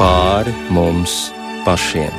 [0.00, 1.28] pāri mums
[1.66, 2.14] pašiem.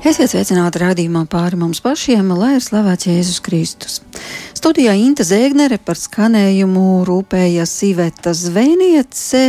[0.00, 4.00] Esiet sveicināti rādījumā pāri mums pašiem, lai ir slavēts Jēzus Kristus.
[4.60, 9.40] Studijā Inte Zēgnere par skanējumu rūpējas Iveta Zvēniece,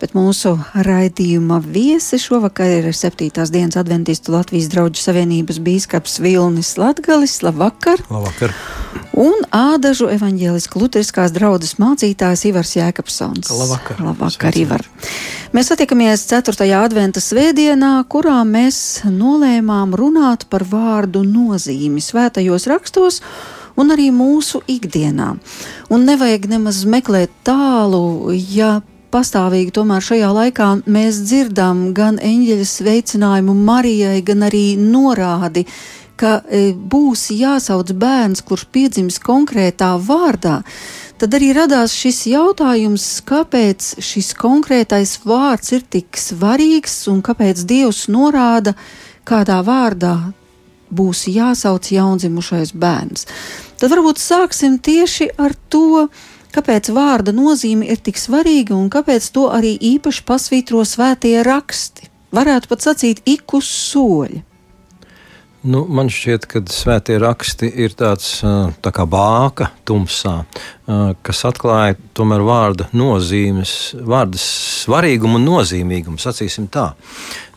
[0.00, 3.28] bet mūsu raidījuma viesi šovakar ir 7.
[3.54, 7.36] dienas adventistu Latvijas draugu savienības bīskaps Vilnis Latgalis.
[7.46, 8.02] Labvakar!
[8.10, 8.56] Labvakar!
[9.14, 13.52] Un ādažu evaņģēlisku luteriskās draudzes mācītājs Ivars Jēkabsons.
[13.54, 14.02] Labvakar!
[14.08, 14.82] Labvakar, Ivar!
[15.54, 16.66] Mēs satiekamies 4.
[16.80, 23.22] adventa svētdienā, kurā mēs nolēmām runāt par vārdu nozīmi svētajos rakstos
[23.78, 25.34] un arī mūsu ikdienā.
[25.94, 28.80] Un nevajag nemaz meklēt tālu, ja
[29.14, 35.64] pastāvīgi tomēr šajā laikā mēs dzirdam gan eņģeļa sveicinājumu Marijai, gan arī norādi,
[36.18, 40.58] ka e, būs jāsauc bērns, kurš piedzims konkrētā vārdā
[41.18, 48.06] tad arī radās šis jautājums, kāpēc šis konkrētais vārds ir tik svarīgs un kāpēc Dievs
[48.12, 48.76] norāda,
[49.26, 50.14] kādā vārdā
[50.94, 53.26] būs jāsauc jaundzimušais bērns.
[53.78, 56.08] Tad varbūt sāksim tieši ar to,
[56.54, 62.10] kāpēc vārda nozīme ir tik svarīga un kāpēc to arī īpaši pasvītro svētie raksti.
[62.34, 64.42] Varētu pat sacīt, ik uz soļa.
[65.68, 68.38] Nu, man šķiet, ka svētie raksti ir tāds
[68.82, 70.36] tā kā bāka tumsā,
[71.26, 76.20] kas atklāja tomēr vārda nozīmes, vārda svarīgumu un nozīmīgumu.
[76.22, 76.92] Sacīsim tā.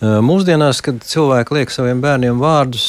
[0.02, 2.88] Mūsdienās, kad cilvēki liek saviem bērniem vārdus,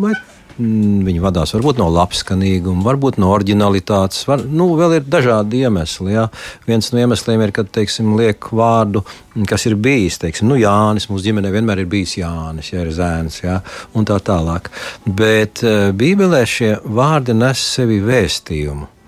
[0.00, 0.14] vai
[0.60, 4.22] viņi vadās varbūt no labskanīguma, varbūt no originalitātes.
[4.28, 6.14] Var, nu, vēl ir dažādi iemesli.
[6.14, 6.28] Ja.
[6.68, 9.02] Viens no iemesliem ir, kad teiksim, liek vārdu,
[9.48, 10.20] kas ir bijis.
[10.22, 13.60] Teiksim, nu, Jānis mūsu ģimenē vienmēr ir bijis Jānis, ja ir zēns, ja,
[13.96, 14.70] un tā tālāk.
[15.06, 18.99] Bet uh, Bībelē šie vārdi nes sevi vēstījumu.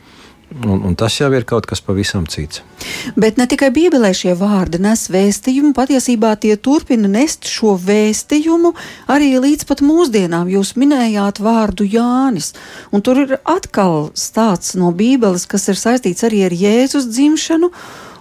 [0.53, 2.61] Un, un tas jau ir kaut kas pavisam cits.
[3.17, 8.75] Bet ne tikai Bībelē šie vārdi nes vēstījumu, patiesībā tie turpina nest šo vēstījumu
[9.13, 10.51] arī līdz pat mūsdienām.
[10.53, 12.53] Jūs minējāt vārdu Jānis,
[12.93, 17.73] un tur ir atkal stāsts no Bībeles, kas ir saistīts arī ar Jēzus dzimšanu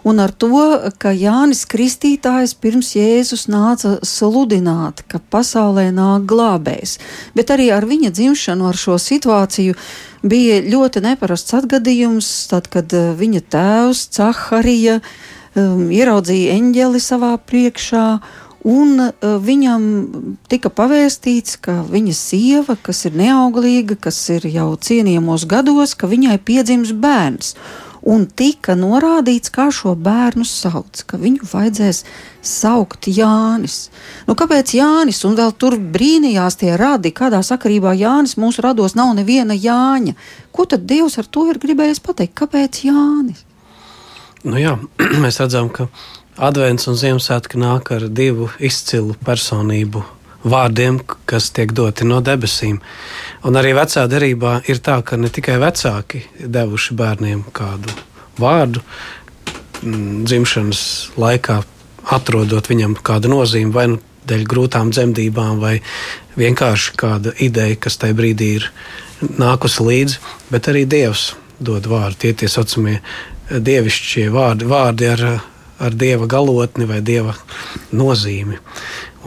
[0.03, 0.61] un ar to,
[1.01, 6.97] ka Jānis Kristītājs pirms Jēzus nāca sludināt, ka pasaulē nāk glābējs,
[7.37, 9.77] bet arī ar viņa dzimšanu, ar šo situāciju
[10.23, 18.05] bija ļoti neparasts atgadījums, tad, kad eh, viņa tēvs Caharija um, ieraudzīja eņģeli savā priekšā.
[18.61, 19.85] Un uh, viņam
[20.45, 26.37] tika pavēstīts, ka viņa sieva, kas ir neauglīga, kas ir jau cienījamos gados, ka viņai
[26.45, 27.55] piedzims bērns
[28.07, 32.03] un tika norādīts, kā šo bērnu sauc, ka viņu vajadzēs
[32.45, 33.89] saukt Jānis.
[34.27, 35.21] Nu, kāpēc Jānis?
[35.27, 40.15] Un vēl tur brīnījās tie radi, kādā sakarībā Jānis mūsu rados nav neviena Jāņa.
[40.51, 42.37] Ko tad Dievs ar to ir gribējis pateikt?
[42.41, 43.45] Kāpēc Jānis?
[44.43, 44.77] Nu jā,
[45.23, 45.91] mēs redzam, ka
[46.41, 50.01] Advents un Ziemassvētki nāk ar divu izcilu personību
[50.43, 52.79] vārdiem, kas tiek doti no debesīm.
[53.47, 57.93] Un arī vecā derībā ir tā, ka ne tikai vecāki devuši bērniem kādu
[58.41, 58.81] vārdu
[59.83, 60.83] mm, dzimšanas
[61.21, 61.61] laikā,
[62.11, 65.79] atrodot viņam kādu nozīmi, vai nu dēļ grūtām dzemdībām, vai
[66.37, 68.67] vienkārši kāda ideja, kas tajā brīdī ir
[69.41, 70.19] nākusi līdzi,
[70.53, 71.31] bet arī Dievs
[71.61, 72.17] dod vārdu.
[72.23, 72.99] Tie tie saucamie
[73.51, 75.25] dievišķie vārdi, vārdi ar,
[75.81, 77.35] ar dieva galotni vai dieva
[77.91, 78.59] nozīmi.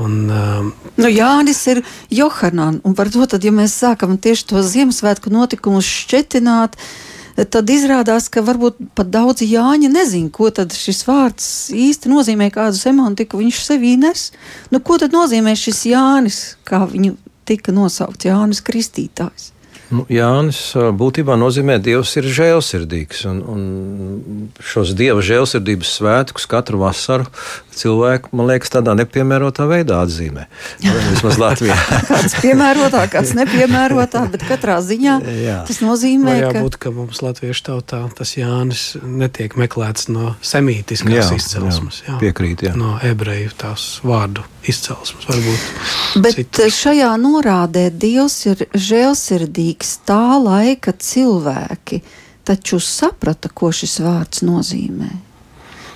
[0.00, 4.62] Un, uh, nu, Jānis ir Johanan, un par to, tad, ja mēs sākam tieši to
[4.66, 6.74] Ziemassvētku notikumus šķetināt,
[7.38, 12.78] tad izrādās, ka varbūt pat daudzi Jāņi nezin, ko tad šis vārds īsti nozīmē, kādu
[12.78, 14.28] semantiku viņš sevī nes.
[14.74, 17.14] Nu, ko tad nozīmē šis Jānis, kā viņu
[17.46, 19.53] tika nosaukts Jānis Kristītājs?
[19.94, 23.24] Nu, Jānis būtībā nozīmē, ka Dievs ir žēlsirdīgs.
[23.30, 27.28] Un, un šos Dieva žēlsirdības svētkus katru vasaru
[27.74, 30.46] cilvēku, man liekas, tādā nepiemērotā veidā atzīmē.
[30.82, 31.76] Vismaz Latvijā.
[32.10, 35.58] kāds piemērotā, kāds nepiemērotā, bet katrā ziņā jā.
[35.68, 36.88] tas nozīmē, Vai jābūt, ka...
[36.88, 42.02] ka mums latviešu tautā tas Jānis netiek meklēts no semītiskās jā, izcelsmes.
[42.06, 42.74] Jā, piekrīt, jā.
[42.78, 45.66] No ebreju tās vārdu izcelsmes varbūt.
[46.24, 46.78] Bet citas.
[46.78, 52.02] šajā norādē Dievs ir žēlsirdīgs tā laika cilvēki,
[52.44, 55.12] taču saprata, ko šis vārds nozīmē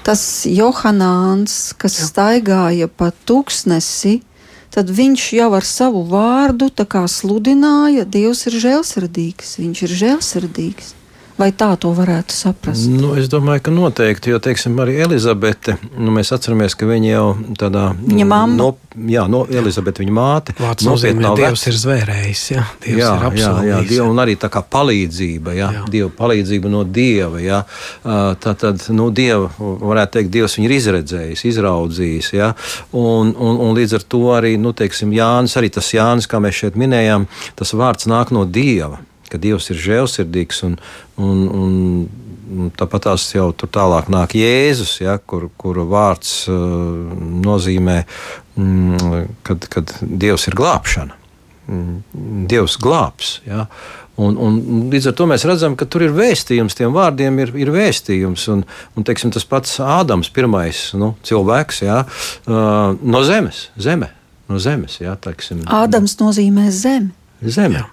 [0.09, 4.23] tas Johāns, kas staigāja pa tūkstnesi,
[4.73, 6.71] tad viņš jau ar savu vārdu
[7.13, 10.95] sludināja, Dievs ir žēlsirdīgs, viņš ir žēlsirdīgs.
[11.39, 12.89] Vai tā to varētu saprast?
[12.91, 17.27] Nu, es domāju, ka noteikti, jo, teiksim, arī Elizabete, nu, mēs atceramies, ka viņa jau
[17.61, 17.85] tādā.
[17.95, 18.57] Viņa mamma.
[18.59, 20.55] No, jā, no Elizabete, viņa māte.
[20.59, 23.79] Vārds nozīmē, ka Dievs ir zvērējis, jā, Dievs jā, ir jā, jā.
[23.93, 25.85] Dievu, un arī tā kā palīdzība, jā, jā.
[25.95, 27.61] Dieva palīdzība no Dieva, jā.
[28.43, 32.51] Tā tad, nu, Dieva, varētu teikt, Dievs viņu ir izredzējis, izraudzījis, jā,
[32.99, 36.65] un, un, un līdz ar to arī, nu, teiksim, Jānis, arī tas Jānis, kā mēs
[36.65, 38.99] šeit minējām, tas vārds nāk no Dieva
[39.33, 40.79] ka Dievs ir žēlsirdīgs un,
[41.21, 41.77] un, un,
[42.49, 46.59] un tāpat tās jau tur tālāk nāk Jēzus, ja, kur, kura vārds uh,
[47.47, 48.03] nozīmē,
[48.57, 51.17] mm, kad, kad Dievs ir glābšana.
[51.69, 53.39] Mm, Dievs glābs.
[53.47, 53.67] Ja.
[54.19, 54.57] Un, un,
[54.91, 58.49] līdz ar to mēs redzam, ka tur ir vēstījums, tiem vārdiem ir, ir vēstījums.
[58.51, 58.65] Un,
[58.99, 64.11] un teiksim, tas pats Ādams, pirmais nu, cilvēks ja, uh, no zemes, zeme,
[64.51, 64.99] no zemes.
[65.05, 65.63] Ja, teiksim.
[65.71, 67.13] Ādams nozīmē zemi.
[67.39, 67.85] Zeme.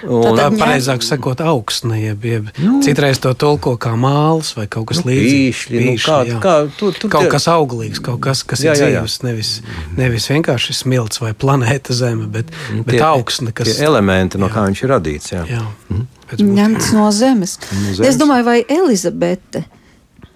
[0.00, 1.98] Tā ir pareizāk sakot, augsne.
[2.00, 5.66] Jeb, jeb, nu, citreiz to tulko kā māls vai kaut kas nu, līdzīgs.
[5.74, 6.38] Nu, kā, jā.
[6.40, 9.04] kā, tu, tu, kaut kas auglīgs, kaut kas, kas jā, jā, jā.
[9.04, 9.18] ir dzīves.
[9.26, 9.52] Nevis,
[9.98, 13.52] nevis vienkārši smilts vai planēta Zeme, bet, Nu, bet augsne.
[13.52, 14.56] Kas, elementi, no jā.
[14.56, 15.32] kā viņš ir radīts.
[15.36, 15.44] Jā.
[15.52, 15.64] Jā.
[15.92, 16.10] Mhm.
[16.34, 17.58] Ņemts no zemes.
[17.60, 18.06] no zemes.
[18.08, 19.66] Es domāju, vai Elizabete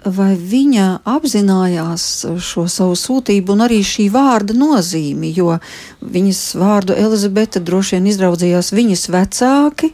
[0.05, 2.05] vai viņa apzinājās
[2.45, 5.59] šo savu sūtību un arī šī vārda nozīmi, jo
[6.01, 9.93] viņas vārdu Elizabete droši vien izraudzījās viņas vecāki.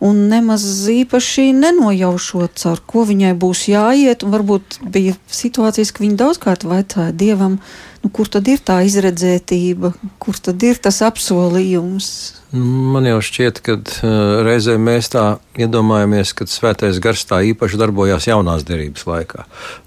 [0.00, 4.22] Un nemaz īpaši nenojaušot, ar ko viņai būs jāiet.
[4.24, 7.58] Varbūt bija situācijas, ka viņa daudzkārt vaicāja dievam,
[8.00, 12.39] nu, kur tad ir tā izredzētība, kur tad ir tas apsolījums.
[12.50, 15.24] Man jau šķiet, ka uh, reizē mēs tā
[15.54, 19.44] iedomājamies, ka svētais gars tā īpaši darbojās jaunās derības laikā.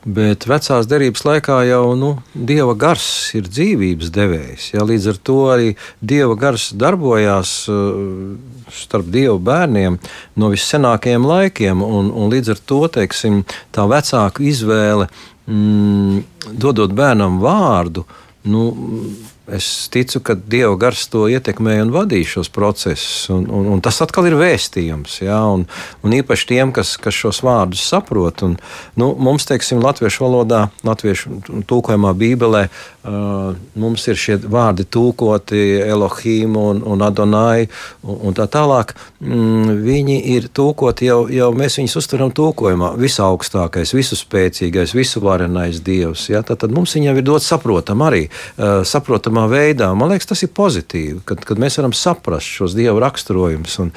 [0.08, 3.04] Bet vecās derības laikā jau nu, dieva gars
[3.36, 4.70] ir dzīvības devējs.
[4.78, 4.88] Ja?
[4.88, 8.40] Līdz ar to arī dieva gars darbojās uh,
[8.72, 10.00] starp dievu bērniem
[10.40, 11.84] no vissenākajiem laikiem.
[11.84, 13.44] Un, un līdz ar to teiksim,
[13.76, 15.12] tā vecāku izvēle
[15.52, 16.24] mm,
[16.64, 18.08] dodot bērnam vārdu.
[18.48, 18.70] Nu,
[19.44, 23.26] Es ticu, ka Dieva gars to ietekmē un vadīja šos procesus.
[23.34, 25.18] Un, un, un tas atkal ir vēstījums.
[25.20, 25.42] Ja?
[25.52, 25.66] Un,
[26.00, 28.40] un īpaši tiem, kas, kas šos vārdus saprot.
[28.48, 28.56] Un,
[28.96, 35.60] nu, mums, teiksim, latviešu valodā, latviešu tulkojumā Bībelē, uh, mums ir šie vārdi tulkoti
[35.90, 38.96] Elohim un, un Adonai un, un tā tālāk.
[39.20, 42.94] Mm, viņi ir tulkoti jau, jau mēs viņus uztveram tulkojumā.
[42.96, 46.30] Visaugstākais, visuspēcīgais, visuvarenais Dievs.
[46.32, 46.46] Ja?
[46.48, 48.30] Tad, tad mums viņam ir dots saprotam arī.
[48.56, 49.94] Uh, saprotam saprotamā veidā.
[49.96, 53.80] Man liekas, tas ir pozitīvi, kad, kad mēs varam saprast šos dievu raksturojumus.
[53.80, 53.92] Un,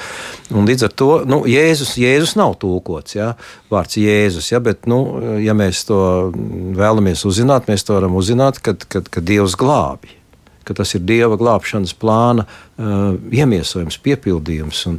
[0.55, 3.37] un līdz ar to nu, Jēzus, Jēzus nav tulkots, ja?
[3.71, 4.61] vārds Jēzus, ja?
[4.61, 6.33] bet, nu, ja mēs to
[6.77, 10.15] vēlamies uzzināt, mēs to varam uzzināt, kad, kad, kad Dievs glābi.
[10.67, 14.81] Ka tas ir Dieva glābšanas plāna uh, iemiesojums, piepildījums.
[14.91, 14.99] Un,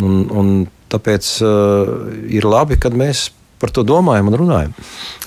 [0.00, 0.52] un, un
[0.88, 1.92] tāpēc uh,
[2.32, 3.28] ir labi, kad mēs
[3.60, 4.72] par to domājam un runājam.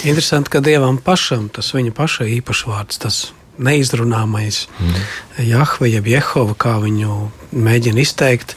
[0.02, 3.20] Interesanti, ka Dievam pašam tas viņa paša īpašs vārds, tas
[3.58, 5.06] neizrunāmais mm.
[5.46, 7.16] Jahve, jeb Jehova, kā viņu
[7.56, 8.56] mēģina izteikt.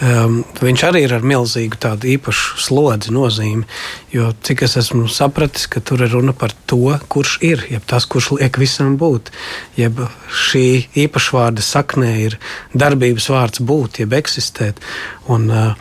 [0.00, 3.66] Um, viņš arī ir ar milzīgu tādu īpašu slodzi nozīmi.
[4.14, 8.08] Jo cik es esmu sapratis, ka tur ir runa par to, kurš ir, jeb tas,
[8.08, 9.28] kurš liek visam būt.
[9.76, 10.00] Jeb
[10.32, 10.64] šī
[11.04, 12.38] īpašvārda saknē ir
[12.72, 14.80] darbības vārds būt, jeb eksistēt.
[15.28, 15.76] Un, uh,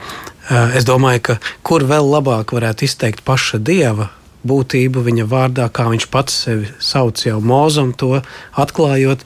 [0.52, 4.12] uh, es domāju, ka kur vēl labāk varētu izteikt paša dieva
[4.48, 8.22] būtību viņa vārdā, kā viņš pats sevi sauc jau mūzam, to
[8.60, 9.26] atklājot,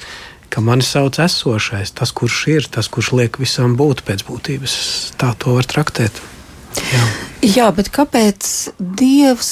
[0.54, 4.76] ka mani sauc esošais, tas, kurš ir, tas, kurš liek visam būt pēc būtības.
[5.18, 6.22] Tā to var traktēt.
[6.74, 7.06] Jā.
[7.44, 9.50] Jā, bet kāpēc Dievs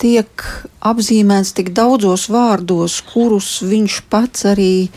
[0.00, 0.44] tiek
[0.80, 4.88] apzīmēts tik daudzos vārdos, kurus viņš pats arī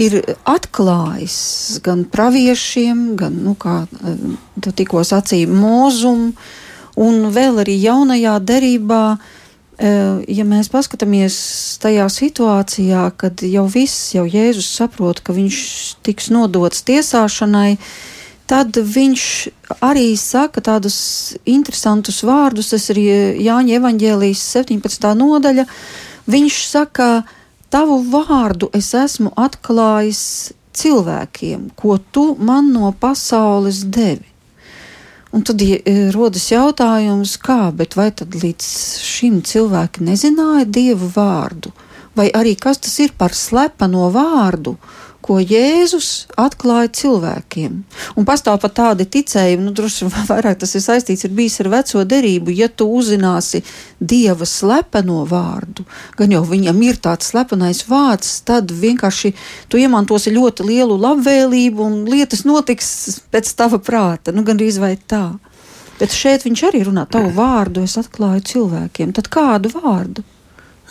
[0.00, 3.84] ir atklājis gan praviešiem, gan, nu, kā
[4.62, 6.32] tu tikko sacīji, mūzumu,
[7.00, 9.32] un vēl arī jaunajā derībā uh,
[9.74, 11.36] Ja mēs paskatāmies
[11.82, 15.58] tajā situācijā, kad jau viss, jau Jēzus saprot, ka viņš
[16.06, 17.78] tiks nodots tiesāšanai,
[18.46, 19.24] tad viņš
[19.82, 20.98] arī saka tādus
[21.42, 22.70] interesantus vārdus.
[22.70, 23.00] Tas ir
[23.42, 25.08] Jāņa evaņģēlijas 17.
[25.18, 25.66] nodaļa.
[26.30, 27.08] Viņš saka,
[27.74, 34.33] tavu vārdu es esmu atklājis cilvēkiem, ko tu man no pasaules devi.
[35.34, 35.80] Un tad e,
[36.14, 38.66] rodas jautājums, kā, bet vai tad līdz
[39.02, 41.72] šim cilvēki nezināja dievu vārdu?
[42.14, 44.76] Vai arī kas tas ir par slepeno vārdu,
[45.24, 47.78] ko Jēzus atklāja cilvēkiem.
[48.20, 51.70] Un pastāv pat tādi ticējumi, nu, droši vien vairāk tas ir saistīts ar bijis ar
[51.72, 52.52] veco derību.
[52.52, 53.62] Ja tu uzzināsi
[54.00, 55.86] dieva slepeno vārdu,
[56.18, 59.32] gan jau viņam ir tāds slepenais vārds, tad vienkārši
[59.72, 62.92] tu iemantosi ļoti lielu labvēlību un lietas notiks
[63.32, 64.34] pēc tava prāta.
[64.34, 65.26] Nu, gan arī vai tā.
[65.98, 69.14] Bet šeit viņš arī runā, tavu vārdu es atklāju cilvēkiem.
[69.14, 70.24] Tad kādu vārdu?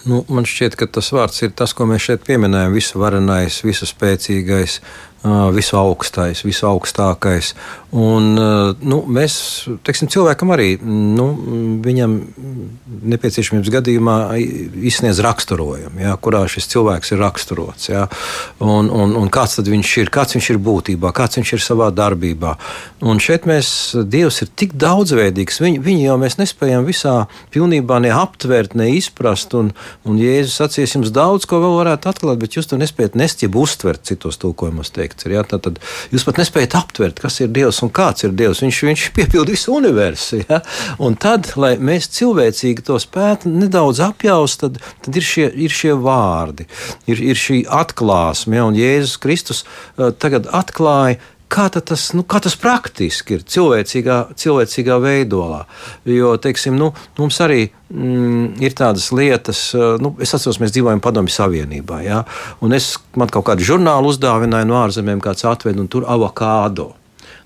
[0.03, 2.75] Nu, man šķiet, ka tas vārds ir tas, ko mēs šeit pieminējam.
[2.75, 4.81] Visu varenais, visu spēcīgais,
[5.23, 7.53] visu augstais, visu augstākais.
[7.93, 8.33] Un,
[8.81, 9.35] nu, mēs,
[9.85, 11.27] teiksim, cilvēkam arī nu,
[11.85, 12.15] viņam
[13.13, 14.15] nepieciešamības gadījumā
[14.89, 17.91] izsniedz raksturojumu, ja, kurā šis cilvēks ir raksturots.
[17.91, 18.07] Ja,
[18.57, 22.55] un, un, un kāds viņš ir, kāds viņš ir būtībā, kāds viņš ir savā darbībā.
[23.05, 23.69] Un šeit mēs,
[24.09, 27.15] Dievs ir tik daudzveidīgs, viņu, viņu jau mēs nespējam visā
[27.53, 29.53] pilnībā ne aptvert, ne izprast.
[29.59, 29.69] Un,
[30.09, 33.55] un Jēzus sacīs, jums daudz ko vēl varētu atklāt, bet jūs to nespējat nest, jeb
[33.59, 35.25] uztvert citos tulkojumos teikts.
[35.25, 35.79] Ir, ja, tad, tad
[36.11, 38.61] jūs pat nespējat aptvert, kas ir Dievs un kāds ir Dievs.
[38.63, 40.43] Viņš, viņš piepilda visu universu.
[40.49, 40.61] Ja?
[40.99, 45.93] Un tad, lai mēs cilvēcīgi to spētu nedaudz apjaust, tad, tad ir, šie, ir šie
[45.95, 46.67] vārdi,
[47.07, 48.57] ir, ir šī atklāsme.
[48.57, 48.67] Ja?
[48.67, 51.19] Un Jēzus Kristus uh, tagad atklāja
[51.53, 55.63] kā tas, nu, kā tas praktiski ir cilvēcīgā, cilvēcīgā veidolā.
[56.09, 61.03] Jo, teiksim, nu, mums arī mm, ir tādas lietas, uh, nu, es atceros, mēs dzīvojam
[61.03, 62.01] Padomju Savienībā.
[62.05, 62.23] Ja?
[62.65, 66.91] Un es man kaut kādu žurnālu uzdāvināju no ārzemēm, kāds atved, un tur avokādo.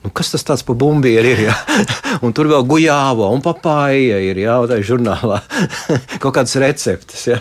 [0.03, 1.41] Nu, kas tas tāds par bumbieri ir?
[1.47, 1.55] Ja?
[2.25, 5.39] un tur vēl gujāva un papāja ir jā, tā žurnālā.
[6.23, 7.25] kaut kādas receptes.
[7.29, 7.39] Ja?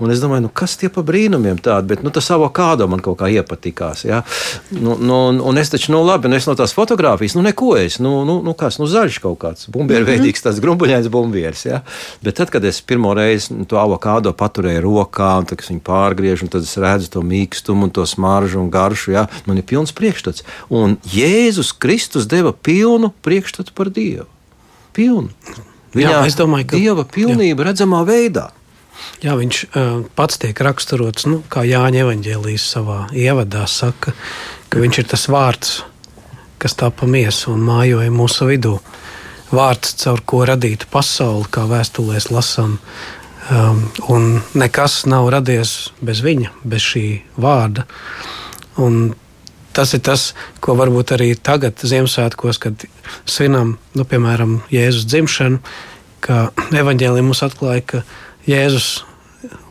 [0.00, 3.20] Un es domāju, nu, kas tie pa brīnumiem tādi, bet nu, tas avokādo man kaut
[3.20, 4.06] kā iepatikās.
[4.08, 4.22] Ja?
[4.72, 5.18] Nu, nu,
[5.50, 8.38] un es taču, nu labi, nu, es no tās fotografijas, nu neko es, nu, nu,
[8.44, 10.10] nu kas, nu zaļš kaut kāds, bumbieri mhm.
[10.10, 11.66] veidīgs, tāds grumbuļains bumbieris.
[11.68, 11.82] Ja?
[12.24, 16.54] Bet tad, kad es pirmo reizi to avokādo paturēju rokā, un tad, viņu pārgriežu, un
[16.56, 19.28] tad es redzu to mīkstumu un to smaržu un garšu, ja?
[19.46, 20.46] man ir pilns priekšstats.
[20.74, 24.28] Un Jēzus Kristus Kristus deva pilnu priekšstatu par Dievu.
[24.94, 25.32] Pilnu.
[25.90, 27.72] Viņā jā, es domāju, ka Dieva pilnība jā.
[27.72, 28.44] redzamā veidā.
[29.18, 34.14] Jā, viņš uh, pats tiek raksturots, nu, kā Jāņa Evanģēlijas savā ievadā saka,
[34.70, 35.74] ka viņš ir tas vārds,
[36.62, 38.78] kas tā pa miesu un mājoja mūsu vidū.
[39.50, 42.78] Vārds, caur ko radītu pasauli, kā vēstulēs lasām.
[43.50, 47.06] Um, un nekas nav radies bez viņa, bez šī
[47.42, 47.90] vārda.
[48.78, 49.16] Un
[49.76, 50.32] tas ir tas,
[50.64, 52.86] ko varbūt arī tagad, Ziemassvētkos, kad
[53.28, 55.60] svinam, nu, piemēram, Jēzus dzimšanu,
[56.24, 56.48] ka
[56.82, 58.02] evaņģēlī mums atklāja, ka
[58.48, 59.02] Jēzus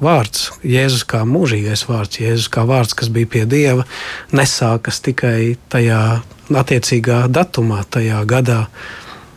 [0.04, 3.88] vārds, Jēzus kā mūžīgais vārds, Jēzus kā vārds, kas bija pie Dieva,
[4.36, 6.22] nesākas tikai tajā
[6.54, 8.64] attiecīgā datumā, tajā gadā.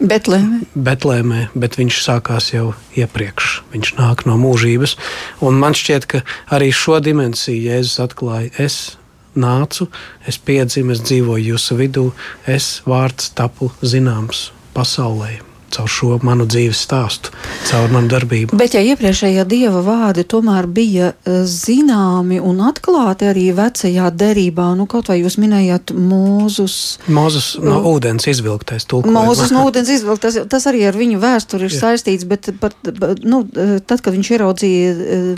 [0.00, 0.62] Betlēmē.
[0.72, 3.50] Betlēmē, bet viņš sākās jau iepriekš.
[3.74, 4.96] Viņš nāk no mūžības.
[5.44, 8.48] Un man šķiet, ka arī šo dimensiju Jēzus atklāja.
[8.56, 8.96] Es
[9.36, 9.90] nācu,
[10.26, 12.08] es piedzimu, es dzīvoju jūsu vidū,
[12.46, 17.32] es vārds tapu zināms pasaulē caur šo manu dzīves stāstu,
[17.68, 18.56] caur manu darbību.
[18.58, 24.88] Bet, ja iepriekšējā dieva vārdi tomēr bija eh, zināmi un atklāti arī vecajā derībā, nu
[24.90, 26.76] kaut vai jūs minējāt Mūzus.
[27.10, 29.16] Mūzus no ūdens izvilktais tulkojums.
[29.16, 31.82] Mūzus no ūdens izvilktais, tas, arī ar viņu vēsturi ir Jā.
[31.86, 32.74] saistīts, bet par,
[33.22, 35.30] nu, tad, kad viņš ieraudzīja eh,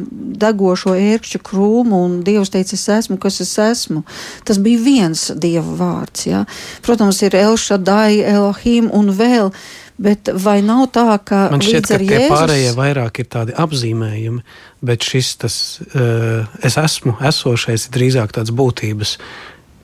[0.43, 4.05] degošo ērkšķu krūmu un Dievs teica, es esmu, kas es esmu,
[4.49, 6.27] tas bija viens dieva vārds.
[6.29, 6.45] Ja?
[6.85, 9.53] Protams, ir Elšadai, Elohim un vēl.
[10.01, 12.33] Bet vai nav tā, ka man šķiet, ka tie Jēzus...
[12.33, 14.45] pārējie vairāk ir tādi apzīmējumi,
[14.89, 15.57] bet šis tas
[15.93, 19.19] uh, es esmu esošais ir drīzāk tāds būtības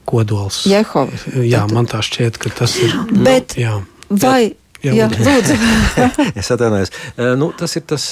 [0.09, 0.63] kodols.
[0.69, 1.21] Jehova.
[1.45, 2.95] Jā, man tā šķiet, ka tas ir.
[3.13, 3.77] Bet, nu, jā.
[4.09, 4.43] Vai
[4.79, 5.55] Jā, Jā lūdzu.
[6.39, 6.93] es atvainojos.
[7.39, 8.05] Nu, tas ir tas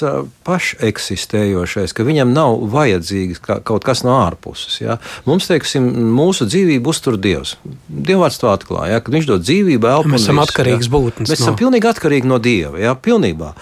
[0.46, 4.80] pašeksistējošais, ka viņam nav vajadzīgs kaut kas no ārpuses.
[4.82, 4.96] Ja?
[5.28, 7.54] Mums, teiksim, mūsu dzīvību uztur Dievs.
[7.86, 9.04] Dievs to atklāja, ja?
[9.04, 10.10] kad Viņš dod dzīvību, elpu.
[10.12, 11.30] Mēs esam atkarīgi no būtnes.
[11.30, 11.44] Mēs no.
[11.46, 12.82] esam pilnīgi atkarīgi no Dieva.
[12.82, 12.96] Ja?
[12.98, 13.52] Pilnībā,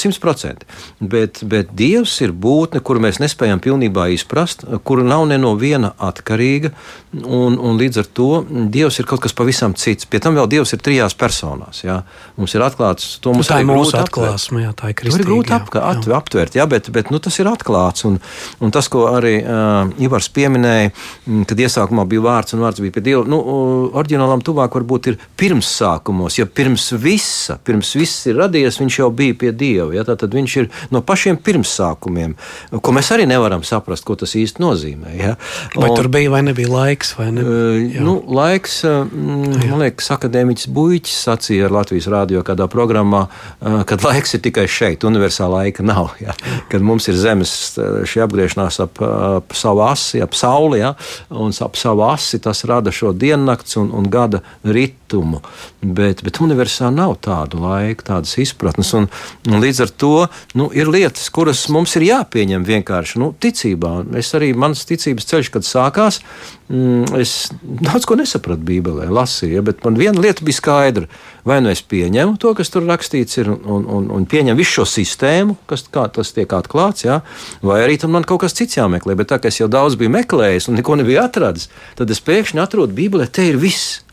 [0.00, 0.64] simt procenti.
[0.98, 5.92] Bet, bet Dievs ir būtne, kuru mēs nespējam pilnībā izprast, kura nav ne no viena
[6.00, 6.72] atkarīga.
[7.14, 8.30] Un, un līdz ar to
[8.72, 10.08] Dievs ir kaut kas pavisam cits.
[10.08, 11.84] Pie tam vēl Dievs ir trijās personās.
[11.84, 12.00] Ja?
[12.40, 13.08] Mums ir atklāts.
[13.24, 15.22] To mums tā ir mūsu atklāsme, jā, tā ir kristīga.
[15.22, 18.06] Ir grūti ap, at, aptvert, jā, bet, bet nu, tas ir atklāts.
[18.08, 18.18] Un,
[18.64, 20.92] un tas, ko arī uh, Ivars pieminēja,
[21.50, 23.40] kad iesākumā bija vārds un vārds bija pie Dieva, nu,
[23.94, 29.38] oriģinālam tuvāk varbūt ir pirmsākumos, ja pirms visa, pirms viss ir radies, viņš jau bija
[29.40, 29.90] pie Dieva.
[29.96, 32.36] Ja, tad viņš ir no pašiem pirmsākumiem,
[32.80, 35.14] ko mēs arī nevaram saprast, ko tas īsti nozīmē.
[35.18, 35.34] Ja.
[35.74, 37.14] Vai un, tur bija vai nebija laiks?
[37.18, 37.44] Vai ne?
[37.44, 43.26] Uh, nu, laiks, uh, man liekas, akadēmiķis Buļķis sacīja ar Latvijas rādio, kādā programmā,
[43.88, 46.14] kad laiks ir tikai šeit, universāla laika nav.
[46.22, 46.34] Ja?
[46.72, 50.94] Kad mums ir Zemes šī apgriešanās ap, ap savu asi, ap sauli, ja?
[51.30, 55.40] un ap savu asi tas rada šo diennakts un, un gada ritu datumu,
[55.80, 58.92] bet, bet universā nav tādu laiku, tādas izpratnes.
[58.94, 59.08] Un,
[59.48, 64.04] un līdz ar to nu, ir lietas, kuras mums ir jāpieņem vienkārši nu, ticībā.
[64.18, 66.20] Es arī mans ticības ceļš, kad sākās,
[66.68, 71.08] mm, es daudz ko nesapratu Bībelē, lasīju, ja, bet man viena lieta bija skaidra.
[71.44, 74.86] Vai nu es pieņemu to, kas tur rakstīts, ir, un, un, un pieņemu visu šo
[74.88, 77.20] sistēmu, kas tas tiek atklāts, ja,
[77.60, 79.12] vai arī tam man kaut kas cits jāmeklē.
[79.18, 81.68] Bet tā kā es jau daudz biju meklējis un neko nebiju atradis,
[81.98, 84.03] tad es pēkšņi atrodu Bībelē, te ir viss.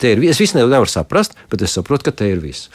[0.00, 2.70] Te ir, es visu nevaru saprast, bet es saprotu, ka te ir viss.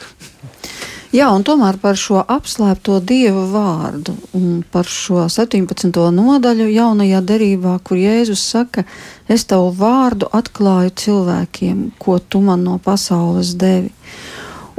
[1.14, 5.88] Jā, un tomēr par šo apslēpto dievu vārdu un par šo 17.
[6.12, 8.84] nodaļu jaunajā derībā, kur Jēzus saka,
[9.30, 13.94] es tavu vārdu atklāju cilvēkiem, ko tu man no pasaules devi.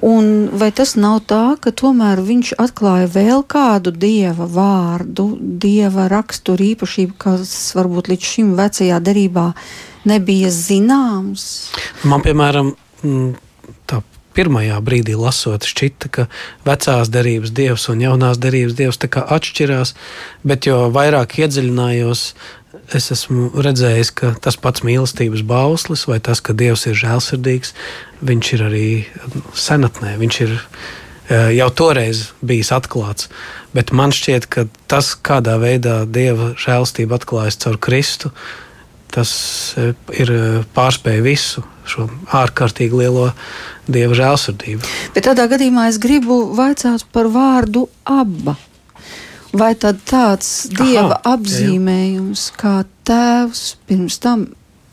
[0.04, 6.74] Un vai tas nav tā, ka tomēr viņš atklāja vēl kādu dieva vārdu, dieva raksturu
[6.76, 9.48] īpašību, kas varbūt līdz šim vecajā derībā
[10.08, 11.48] nebija zināms?
[12.08, 12.74] Man, piemēram,
[13.90, 14.02] tā
[14.38, 16.28] pirmajā brīdī lasot, šķita, ka
[16.68, 19.96] vecās derības dievs un jaunās derības dievs atšķirās,
[20.48, 22.32] bet jo vairāk iedziļinājos
[22.96, 27.74] es esmu redzējis, ka tas pats mīlestības bauslis vai tas, ka Dievs ir žēlsirdīgs,
[28.28, 28.88] viņš ir arī
[29.58, 33.32] senatnē, viņš ir eh, jau toreiz bijis atklāts.
[33.76, 38.32] Bet man šķiet, ka tas, kādā veidā Dieva žēlstība atklājas caur Kristu,
[39.14, 39.32] tas
[39.78, 43.32] eh, ir eh, pārspēj visu šo ārkārtīgi lielo
[43.88, 44.84] Dieva žēlsirdību.
[45.16, 48.58] Bet tādā gadījumā es gribu vaicāt par vārdu abba.
[49.58, 52.56] Vai tad tāds dieva Aha, apzīmējums, jā.
[52.60, 52.74] kā
[53.08, 54.44] tēvs pirms tam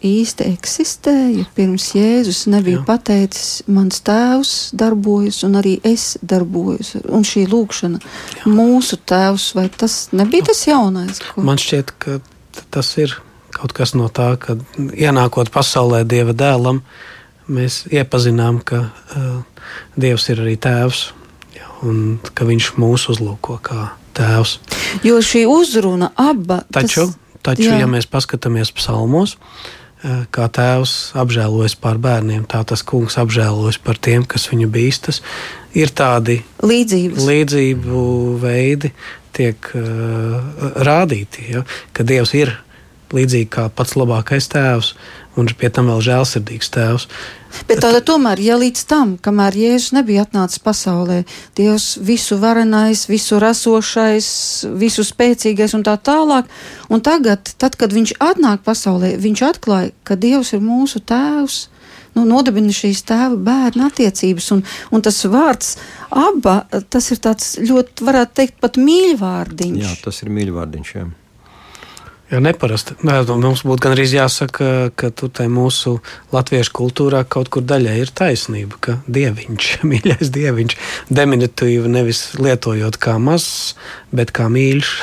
[0.04, 2.85] īsti eksistēja, pirms Jēzus nebija jā.
[2.87, 8.00] pateicis, mans tēvs darbojas, un arī es darbojos, un šī lūkšana,
[8.38, 8.52] jā.
[8.52, 11.23] mūsu tēvs, vai tas nebija tas jaunais?
[11.33, 11.44] Ko?
[11.44, 12.21] Man šķiet, ka
[12.75, 13.16] tas ir
[13.64, 16.83] kaut kas no tā, ka ienākot pasaulē Dieva dēlam,
[17.49, 21.06] mēs iepazinām, ka uh, Dievs ir arī tēvs,
[21.88, 24.59] un ka viņš mūs uzlūko kā tēvs.
[25.06, 26.61] Jo šī uzruna aba.
[26.68, 27.78] Taču, tas, taču jā.
[27.80, 29.38] ja mēs paskatāmies psalmos,
[30.04, 35.23] eh, kā tēvs apžēlojas par bērniem, tā tas kungs apžēlojas par tiem, kas viņu bīstas.
[35.73, 37.25] Ir tādi Līdzības.
[37.25, 38.04] līdzību
[38.44, 38.92] veidi,
[39.35, 42.52] tiek uh, rādīti, ja, ka Dievs ir
[43.14, 44.95] līdzīgi kā pats labākais tēvs,
[45.36, 47.08] un pie tam vēl žēlsirdīgs tēvs.
[47.69, 51.21] Bet tāda tomēr, ja līdz tam, kamēr Jēzus nebija atnācis pasaulē,
[51.56, 54.26] Dievs visu varenais, visu rasošais,
[54.80, 56.50] visu spēcīgais un tā tālāk,
[56.90, 61.69] un tagad, tad, kad viņš atnāk pasaulē, viņš atklāja, ka Dievs ir mūsu tēvs.
[62.14, 64.60] Nu, nodibina šīs tēva bērna attiecības, un,
[64.95, 65.73] un tas vārds
[66.14, 69.82] aba, tas ir tāds ļoti, varētu teikt, pat mīļvārdiņš.
[69.82, 71.08] Jā, tas ir mīļvārdiņš, jā.
[72.34, 72.97] Jā, neparasti.
[73.06, 76.00] Mums būtu gan arī jāsaka, ka tur mūsu
[76.34, 80.75] latviešu kultūrā kaut kur daļai ir taisnība, ka dieviņš, mīļais dieviņš,
[81.14, 83.76] diminutīvi nevis lietojot kā mazs,
[84.10, 84.94] bet kā mīļš.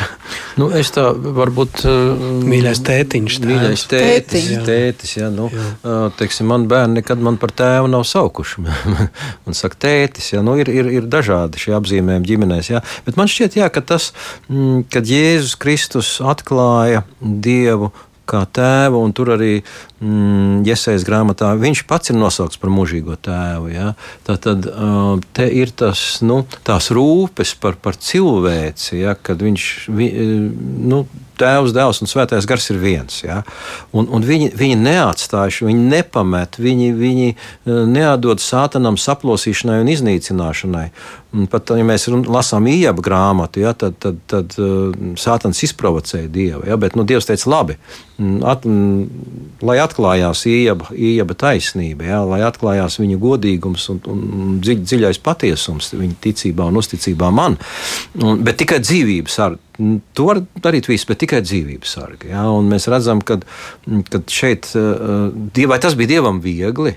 [0.59, 1.81] Nu, es tā varbūt.
[1.87, 3.37] Uh, mīļais tētiņš.
[3.39, 3.47] Tā.
[3.47, 4.59] Mīļais tētis, jā.
[4.67, 5.93] tētis jā, nu, jā.
[6.19, 8.65] Teiksim, man bērni nekad man par tēvu nav saukuši.
[9.45, 12.83] man saka tētis, jā, nu, ir, ir, ir dažādi šie apzīmējumi ģimenēs, jā.
[13.07, 14.11] Bet man šķiet, jā, ka tas,
[14.51, 17.91] mm, kad Jēzus Kristus atklāja Dievu
[18.25, 19.53] kā tēvu, un tur arī
[20.01, 23.71] mm, Iesaistas grāmatā viņš pats ir nosaukts par mūžīgo tēvu.
[23.73, 23.93] Ja?
[24.27, 24.67] Tā tad
[25.37, 29.15] te ir tas, nu, tās rūpes par, par cilvēci, ja?
[29.15, 29.67] kad viņš.
[29.91, 30.13] Vi,
[30.91, 31.05] nu,
[31.41, 33.15] Tēvs, Dēls un Svētais Gars ir viens.
[33.23, 33.39] Ja?
[33.97, 37.31] Un, un viņi, viņi neatstājuši, viņi nepamet, viņi, viņi
[37.65, 40.85] neatdod sātanam saplosīšanai un iznīcināšanai.
[41.31, 44.55] Un pat, ja mēs lasām īņķa grāmatu, ja, tad, tad, tad
[45.19, 46.65] Sātans izprovocēja Dievu.
[46.67, 47.77] Ja, bet nu, Dievs teica, labi,
[48.19, 54.82] mm, at, mm, lai atklājās īņķa taisnība, ja, lai atklājās viņa godīgums un, un dziļ,
[54.88, 57.60] dziļais patiesums viņa ticībā un uzticībā man.
[58.21, 59.60] Un, bet tikai dzīvības ar
[60.15, 62.32] to var darīt viss, bet tikai dzīvības sargi.
[62.32, 63.39] Ja, mēs redzam, ka
[64.32, 65.32] šeit, uh,
[65.67, 66.95] vai tas bija Dievam viegli,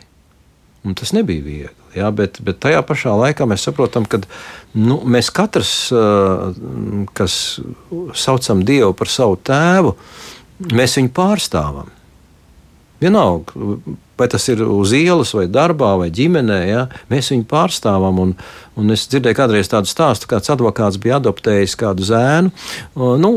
[0.84, 1.80] un tas nebija viegli.
[1.94, 4.18] Ja, bet, bet tajā pašā laikā mēs saprotam, ka
[4.74, 5.92] nu, mēs katrs,
[7.14, 7.36] kas
[8.18, 9.94] saucam Dievu par savu tēvu,
[10.74, 11.92] mēs viņu pārstāvam.
[13.04, 13.52] Vienalga,
[14.16, 18.20] vai tas ir uz ielas, vai darbā, vai ģimenē, ja, mēs viņu pārstāvam.
[18.22, 18.32] Un,
[18.80, 22.52] un es dzirdēju kādreiz tādu stāstu, kāds advokāts bija adoptējis kādu zēnu,
[23.20, 23.30] nu,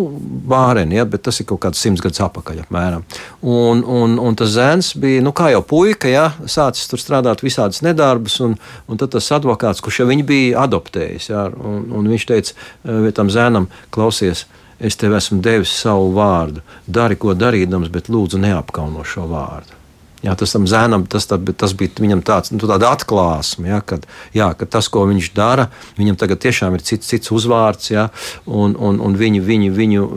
[0.49, 3.05] bāreni, ja, bet tas ir kaut kāds simts gadus atpakaļ apmēram.
[3.41, 7.81] Un, un, un tas zēns bija, nu, kā jau puika, ja, sācis tur strādāt visādas
[7.85, 8.55] nedarbus, un,
[8.87, 13.33] un tad tas advokāts, kurš jau viņu bija adoptējis, ja, un, un viņš teica tam
[13.33, 14.45] zēnam, klausies,
[14.79, 16.63] es tev esmu devis savu vārdu.
[16.85, 19.77] Dari, ko darīdams, bet lūdzu neapkauno šo vārdu.
[20.25, 24.07] Jā, tas tam zēnam tas, tā, tas bija viņam tāds, nu, tāda atklāsme, ja, kad,
[24.33, 25.67] jā, ka tas, ko viņš dara,
[25.99, 28.07] viņam tagad tiešām ir cits, cits uzvārds, ja,
[28.49, 30.07] un, un, un viņi, viņi viņu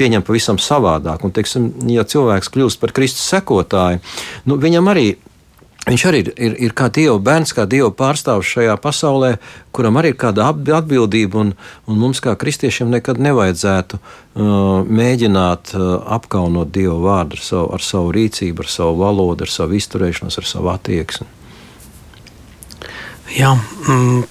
[0.00, 1.22] pieņem pavisam savādāk.
[1.22, 4.02] Un, teiksim, ja cilvēks kļūst par Kristus sekotāju,
[4.50, 5.12] nu, viņam arī
[5.88, 9.30] Viņš arī ir, ir, ir kā Dieva bērns, kā Dieva pārstāvs šajā pasaulē,
[9.72, 11.54] kuram arī ir kāda atbildība, un,
[11.88, 15.88] un mums, kā kristiešiem, nekad nevajadzētu uh, mēģināt uh,
[16.18, 20.50] apkaunot Dieva vārdu ar savu, ar savu rīcību, ar savu valodu, ar savu izturēšanos, ar
[20.52, 21.28] savu attieksmi.
[23.40, 24.22] Jā, mm,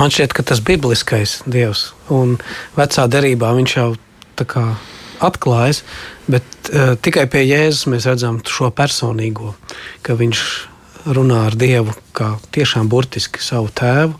[0.00, 2.38] man šķiet, ka tas bibliskais Dievs un
[2.78, 3.90] vecā derībā viņš jau
[4.40, 4.68] tā kā
[5.24, 5.84] atklājas,
[6.32, 9.52] bet uh, tikai pie Jēzus mēs redzam šo personīgo,
[10.00, 10.72] ka viņš
[11.06, 14.14] runā ar Dievu kā tiešām burtiski savu tēvu.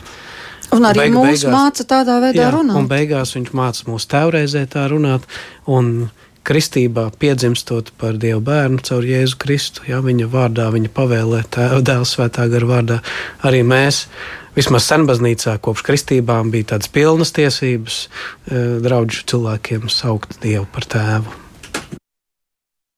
[0.75, 2.79] Un arī Beig, mūsu beigās, māca tādā veidā jā, runāt.
[2.81, 5.27] Un beigās viņš māca mūsu tēvreizē tā runāt.
[5.70, 6.09] Un
[6.44, 12.09] kristībā piedzimstot par Dievu bērnu caur Jēzu Kristu, ja viņa vārdā, viņa pavēlē tēva dēla
[12.09, 12.99] svētā gara vārdā,
[13.47, 14.05] arī mēs.
[14.55, 21.44] Vismaz senbaznīcā kopš kristībām bija tādas pilnas tiesības eh, draugu cilvēkiem saukt Dievu par tēvu.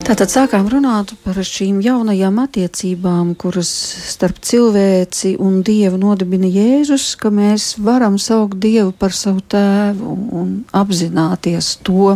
[0.06, 3.66] Tātad sākām runāt par šīm jaunajām attiecībām, kuras
[4.06, 10.52] starp cilvēci un dievu nodibina Jēzus, ka mēs varam saukt dievu par savu tēvu un
[10.70, 12.14] apzināties to.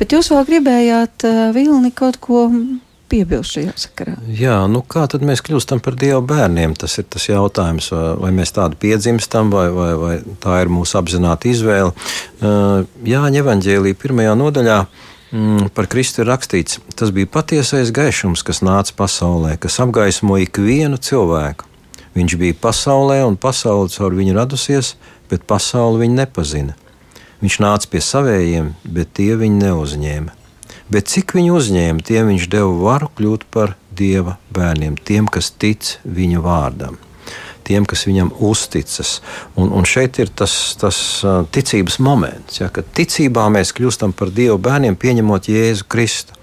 [0.00, 2.48] Bet jūs vēl gribējāt, eh, Vilni, kaut ko
[3.12, 4.16] piebilst šajā sakarā?
[4.26, 6.74] Jā, nu kā tad mēs kļūstam par dievu bērniem?
[6.74, 10.98] Tas ir tas jautājums, vai, vai mēs tādu piedzimstam, vai, vai, vai tā ir mūsu
[10.98, 11.94] apzināta izvēle.
[12.42, 14.82] Uh, Jāņa evaņģēlī pirmajā nodaļā
[15.32, 21.00] mm, par Kristu ir rakstīts, tas bija patiesais gaišums, kas nāca pasaulē, kas apgaismoja ikvienu
[21.02, 21.68] cilvēku.
[22.12, 24.94] Viņš bija pasaulē, un pasaule caur viņu radusies,
[25.32, 26.76] bet pasauli viņu nepazina.
[27.42, 30.36] Viņš nāca pie savējiem, bet tie viņu neuzņēma.
[30.92, 35.96] Bet cik viņu uzņēma, tiem viņš deva varu kļūt par dieva bērniem, tiem, kas tic
[36.04, 37.00] viņa vārdam
[37.66, 39.16] tiem, kas viņam uzticas.
[39.56, 40.98] Un, un šeit ir tas, tas
[41.54, 46.38] ticības moments, ja, kad ticībā mēs kļūstam par Dieva bērniem, pieņemot Jēzu Kristu.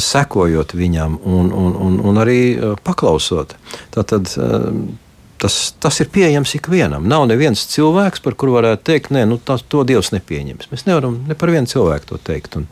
[0.00, 2.38] Sekojot viņam un, un, un, un arī
[2.86, 3.52] paklausot.
[3.92, 4.30] Tātad
[5.44, 7.04] Tas, tas ir pieejams ikvienam.
[7.04, 10.70] Nav neviens cilvēks, par kuru varētu teikt, nē, nu, tas, to Dievs nepieņems.
[10.70, 12.56] Mēs nevaram ne par vienu cilvēku to teikt.
[12.56, 12.64] Un,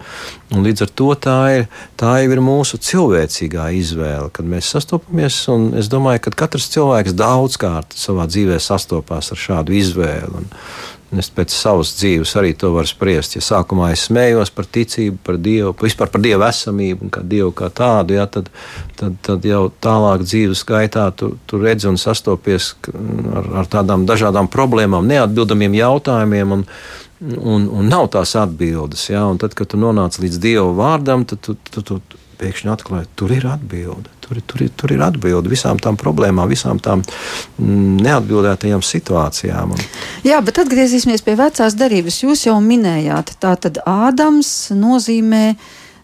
[0.57, 1.67] un līdz ar to tā ir,
[2.01, 5.43] tā ir mūsu cilvēcīgā izvēle, kad mēs sastopamies.
[5.83, 10.33] Es domāju, ka katrs cilvēks daudzkārt savā dzīvē sastopās ar šādu izvēli.
[10.41, 10.49] Un,
[11.13, 13.35] Es pēc savas dzīves arī to varu spriest.
[13.37, 17.51] Ja sākumā es smējos par ticību, par Dievu, vispār par Dieva esamību un kā Dievu
[17.57, 18.49] kā tādu, ja, tad,
[18.97, 24.49] tad, tad jau tālāk dzīves gaitā tu, tu redzi un sastopies ar, ar tādām dažādām
[24.53, 26.57] problēmām, neatbildamiem jautājumiem.
[26.57, 26.67] Un,
[27.23, 29.05] un, un nav tās atbildes.
[29.13, 29.27] Ja?
[29.29, 32.01] Un tad, kad tu nonāc līdz Dieva vārdam, tad tu, tu, tu,
[32.43, 34.11] pēkšņi atklāji, tur ir atbilde.
[34.23, 39.77] Tur, tur, tur ir atbilde visām tām problēmām, visām tām mm, neatbildētajām situācijām.
[40.27, 42.23] Jā, bet atgriezīsimies pie vecās darības.
[42.25, 45.45] Jūs jau minējāt, tā tad Ādams nozīmē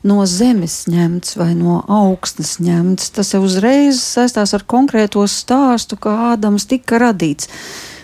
[0.08, 3.12] no zemes ņemts vai no augstnes ņemts.
[3.16, 7.50] Tas jau uzreiz saistās ar konkrēto stāstu, kā Ādams tika radīts.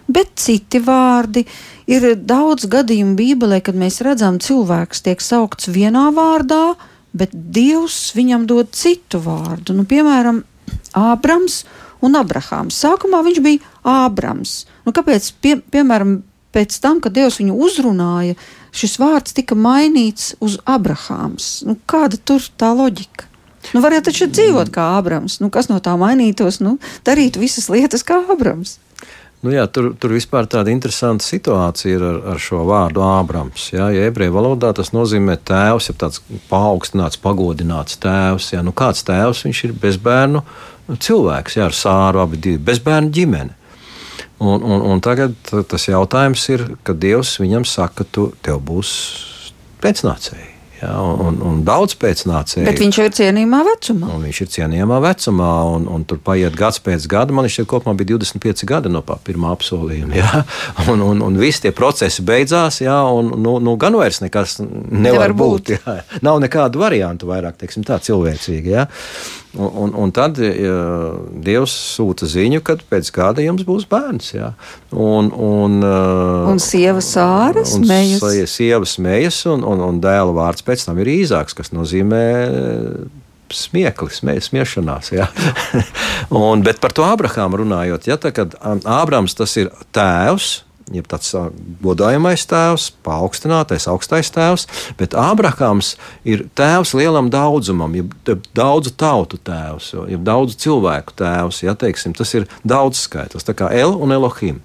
[0.04, 1.46] Bet citi vārdi
[1.88, 6.74] ir daudz gadījumu Bībelē, kad mēs redzam, cilvēks tiek saukts vienā vārdā,
[7.16, 9.76] bet Dievs viņam dod citu vārdu.
[9.76, 10.42] Nu, piemēram,
[10.98, 11.62] Ābrams
[12.04, 12.76] un Abrahāms.
[12.84, 13.74] Sākumā viņš bija
[14.04, 14.64] Ābrams.
[14.84, 16.18] Nu, kāpēc, pie, piemēram,
[16.54, 18.36] pēc tam, kad Dievs viņu uzrunāja,
[18.74, 21.62] šis vārds tika mainīts uz Abrahāms?
[21.66, 23.30] Nu, kāda tur tā loģika?
[23.72, 25.38] Nu, varētu taču dzīvot kā Ābrams.
[25.40, 26.60] Nu, kas no tā mainītos?
[26.60, 28.76] Nu, darīt visas lietas kā Ābrams.
[29.44, 33.66] Nu jā, tur, tur vispār tāda interesanta situācija ir ar, ar šo vārdu Ābrams.
[33.74, 38.54] Jā, ja ebreju valodā tas nozīmē tēvs, ja tāds paaugstināts, pagodināts tēvs.
[38.54, 40.40] Jā, nu kāds tēvs viņš ir bezbērnu
[40.96, 43.60] cilvēks, jā, ar sāru abi divi, bezbērnu ģimene.
[44.44, 45.36] Un, un, un tagad
[45.68, 48.96] tas jautājums ir, kad Dievs viņam saka, ka tu, tev būs
[49.84, 50.53] pēcnācēji.
[50.84, 52.64] Ja, un, un daudz pēcnācēju.
[52.66, 54.10] Bet viņš ir cienījamā vecumā.
[54.12, 57.34] Un viņš ir cienījamā vecumā, un, un tur paiet gads pēc gada.
[57.36, 60.18] Man šķiet, kopumā bija 25 gadi no pirmā apsolījuma.
[60.18, 60.42] Ja?
[60.90, 62.98] Un, un, un visi tie procesi beidzās, ja?
[63.08, 65.70] un nu, nu, gan vairs nekas nevar, nevar būt.
[65.70, 65.94] būt ja?
[66.26, 68.74] Nav nekādu variantu vairāk, teiksim, tā cilvēcīgi.
[68.74, 68.84] Ja?
[69.54, 70.76] Un, un, un tad ja,
[71.46, 74.32] Dievs sūta ziņu, ka pēc gada jums būs bērns.
[74.34, 74.52] Ja?
[74.90, 75.78] Un, un,
[76.50, 78.24] un sieva sāras mējas.
[78.50, 82.24] Sieva smējas, un, un, un dēla vārds pēc tam ir īzāks, kas nozīmē
[83.54, 85.12] smieklis, smiešanās.
[85.14, 85.28] Ja?
[86.44, 91.30] un, bet par to Abrahāmu runājot, ja, tā, kad Ābrams tas ir tēvs, jeb tāds
[91.84, 94.66] godājamais tēvs, paaugstinātais, augstais tēvs,
[94.98, 95.94] bet Ābrahams
[96.28, 101.62] ir tēvs lielam daudzumam, jeb daudzu tautu tēvs, jeb daudzu cilvēku tēvs.
[101.64, 104.60] Ja, teiksim, tas ir daudz skaitlis, tā kā El un Elohim.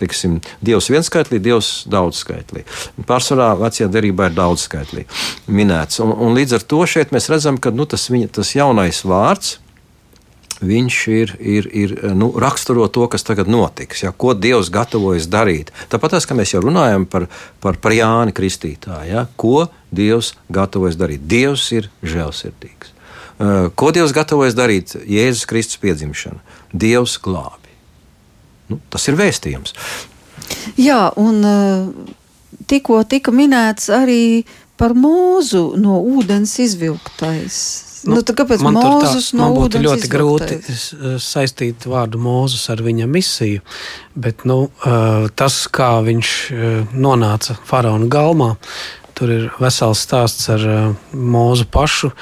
[0.00, 2.62] Teiksim, Dievs vienskaitlī, Dievs daudzskaitlī.
[3.08, 5.04] Pārsvarā vecajā derībā ir daudzskaitlī
[5.52, 6.00] minēts.
[6.04, 9.58] Un, un līdz ar to šeit mēs redzam, ka nu, tas, viņa, tas jaunais vārds,
[10.62, 15.72] viņš ir, ir, ir nu, raksturo to, kas tagad notiks, ja, ko Dievs gatavojas darīt.
[15.92, 17.28] Tāpat ka mēs jau runājam par,
[17.60, 21.26] par, par Jāni Kristītāju, ja, ko Dievs gatavojas darīt.
[21.28, 22.92] Dievs ir žēlsirdīgs.
[23.36, 24.94] Uh, ko Dievs gatavojas darīt?
[25.04, 26.40] Jēzus Kristus piedzimšana.
[26.72, 27.74] Dievs glābi.
[28.72, 29.76] Nu, tas ir vēstījums.
[30.80, 32.14] Jā, un uh,
[32.70, 34.46] tikko tika minēts arī
[34.80, 37.85] par mūzu no ūdens izvilktais.
[38.06, 38.62] Nu, nu, kāpēc?
[38.64, 40.58] man, Mūzus tā, man būtu ļoti grūti
[41.22, 43.64] saistīt vārdu Mūzus ar viņa misiju,
[44.14, 44.66] bet nu,
[45.38, 46.34] tas, kā viņš
[46.94, 48.54] nonāca faraona galmā,
[49.16, 50.66] tur ir vesels stāsts ar
[51.12, 52.12] Mūzu pašu,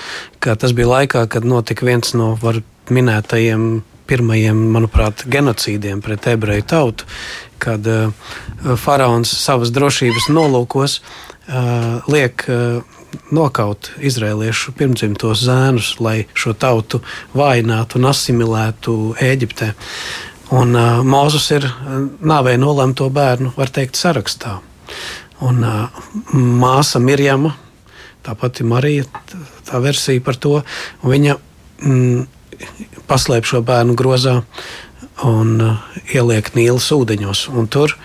[0.42, 6.66] ka tas bija laikā, kad notika viens no var minētajiem pirmajiem, manuprāt, genocīdiem pret ebreju
[6.68, 7.06] tautu,
[7.62, 8.12] kad uh,
[8.80, 12.82] faraons savas drošības nolūkos uh, liek uh,
[13.34, 17.00] nokaut izrēliešu pirmdzimtos zēnus, lai šo tautu
[17.36, 19.72] vājinātu un asimilētu Eģiptē.
[20.54, 21.66] Un uh, Mozus ir
[22.20, 24.58] nāvei nolemto bērnu, var teikt, sarakstā.
[25.44, 27.54] Un uh, māsa Mirjama,
[28.24, 29.08] tāpat Marija,
[29.66, 30.60] tā versija par to,
[31.04, 31.36] viņa
[31.80, 32.24] mm,
[33.10, 34.40] paslēp šo bērnu grozā
[35.26, 37.48] un uh, ieliek Nīlas ūdeņos.
[37.56, 37.96] Un tur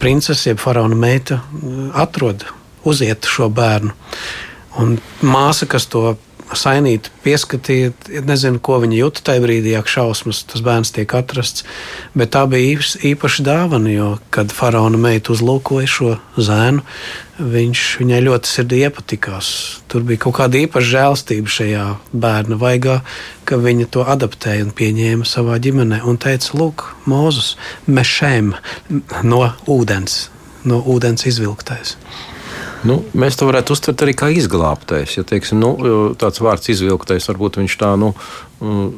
[0.00, 2.46] princese, jeb faraona meita, uh, atrod
[2.84, 3.94] uziet šo bērnu.
[4.82, 6.16] Un māsa, kas to
[6.52, 7.92] sainīti pieskatīja,
[8.26, 11.64] nezinu, ko viņa jūta tajā brīdī, ak, šausmas, tas bērns tiek atrasts.
[12.16, 16.84] Bet tā bija īpaša dāvana, jo, kad faraona meita uzlūkoja šo zēnu,
[17.38, 19.48] viņš viņai ļoti sirdī iepatikās.
[19.90, 23.00] Tur bija kaut kāda īpaša žēlstība šajā bērna vaigā,
[23.48, 27.54] ka viņa to adaptēja un pieņēma savā ģimenē un teica, lūk, Mūzus,
[27.88, 28.54] mešēm
[29.24, 30.28] no ūdens,
[30.68, 31.96] no ūdens izvilktais.
[32.84, 35.16] Nu, mēs to varētu uztvert arī kā izglābtais.
[35.16, 35.72] Ja teiksim, nu,
[36.20, 38.12] tāds vārds izvilktais, varbūt viņš tā, nu,
[38.60, 38.88] mm,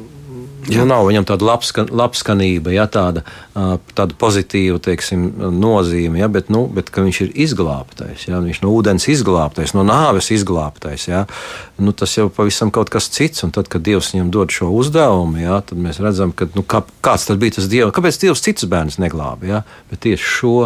[0.67, 0.81] Jā.
[0.83, 3.21] Nu, nav viņam tāda labska, labskanība, ja, tāda,
[3.55, 8.25] tāda pozitīva teiksim, nozīme, ja, bet, nu, bet viņš ir izglābtais.
[8.27, 11.07] Ja, viņš no ūdens izglābtais, no nāves izglābtais.
[11.07, 11.23] Ja,
[11.79, 13.45] nu, tas jau pavisam kaut kas cits.
[13.47, 16.83] Un tad, kad Dievs viņam dod šo uzdevumu, ja, tad mēs redzam, ka, nu, kā,
[17.05, 17.95] kāds bija tas Dievs.
[17.95, 19.47] Kāpēc Dievs citus bērnus neglāba?
[19.47, 20.57] Ja, bet tieši šo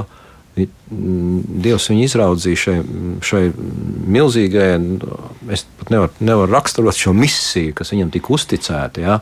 [0.91, 2.76] Dievs viņu izraudzīja šai,
[3.24, 3.41] šai
[4.12, 4.78] milzīgajai,
[5.56, 9.04] es pat nevaru nevar raksturot šo misiju, kas viņam tika uzticēta.
[9.06, 9.17] Ja?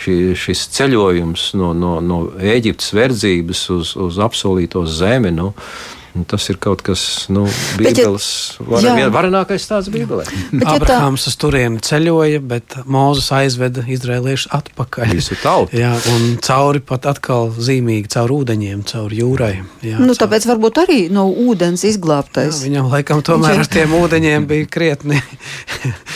[0.00, 5.34] Ši, šis ceļojums no, no, no Eģiptes verdzības uz, uz apsolīto zemi.
[5.36, 5.99] Nu, Un
[6.30, 7.44] tas ir kaut kas nu,
[7.78, 8.26] Bībeles
[8.66, 10.24] var, varenākais stāsts Bībelē.
[10.66, 15.14] Abrahāms uz turieni ceļoja, bet Mūzes aizveda izrēliešus atpakaļ.
[15.14, 15.78] Visu tautu.
[15.78, 19.52] Jā, un cauri pat atkal zīmīgi, caur ūdeņiem, caur jūrai.
[19.86, 20.22] Jā, nu, caur...
[20.24, 22.58] tāpēc varbūt arī no ūdens izglābtais.
[22.58, 25.22] Jā, viņam laikam tomēr ar tiem ūdeņiem bija krietni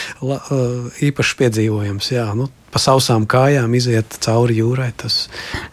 [1.09, 2.11] īpašs piedzīvojums.
[2.14, 4.90] Jā, nu, pa sausām kājām iziet cauri jūrai.
[4.98, 5.28] Tas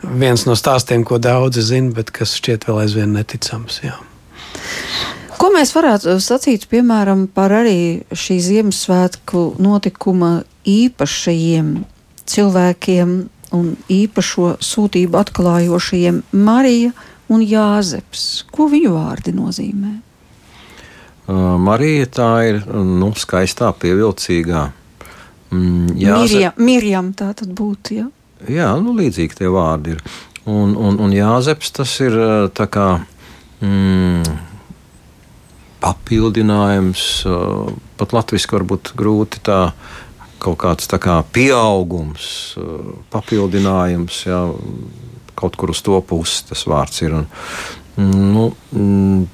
[0.05, 3.81] viens no stāstiem, ko daudzi zina, bet kas šķiet vēl aizvien neticams.
[3.81, 3.97] Jā.
[5.41, 11.71] Ko mēs varētu sacīt, piemēram, par arī šī Ziemassvētku notikuma īpašajiem
[12.29, 13.15] cilvēkiem
[13.57, 16.93] un īpašo sūtību atklājošajiem Marija
[17.33, 18.45] un Jāzeps?
[18.53, 19.95] Ko viņu vārdi nozīmē?
[21.65, 24.67] Marija tā ir nu, skaistā, pievilcīgā.
[25.51, 27.97] Mm, Mirjam, Mirjam tā tad būtu.
[27.97, 28.07] Ja?
[28.49, 30.05] Jā, nu, līdzīgi tie vārdi ir.
[30.49, 32.15] Un, un, un Jāzeps tas ir
[32.57, 32.87] tā kā.
[33.61, 34.23] Mm,
[35.81, 37.03] papildinājums,
[37.97, 39.71] pat latviešu varbūt grūti tā
[40.41, 42.55] kaut kāds tā kā pieaugums,
[43.13, 44.41] papildinājums, jā,
[45.37, 47.17] kaut kur uz to pusi tas vārds ir.
[47.17, 47.27] Un,
[48.33, 49.25] nu, mm,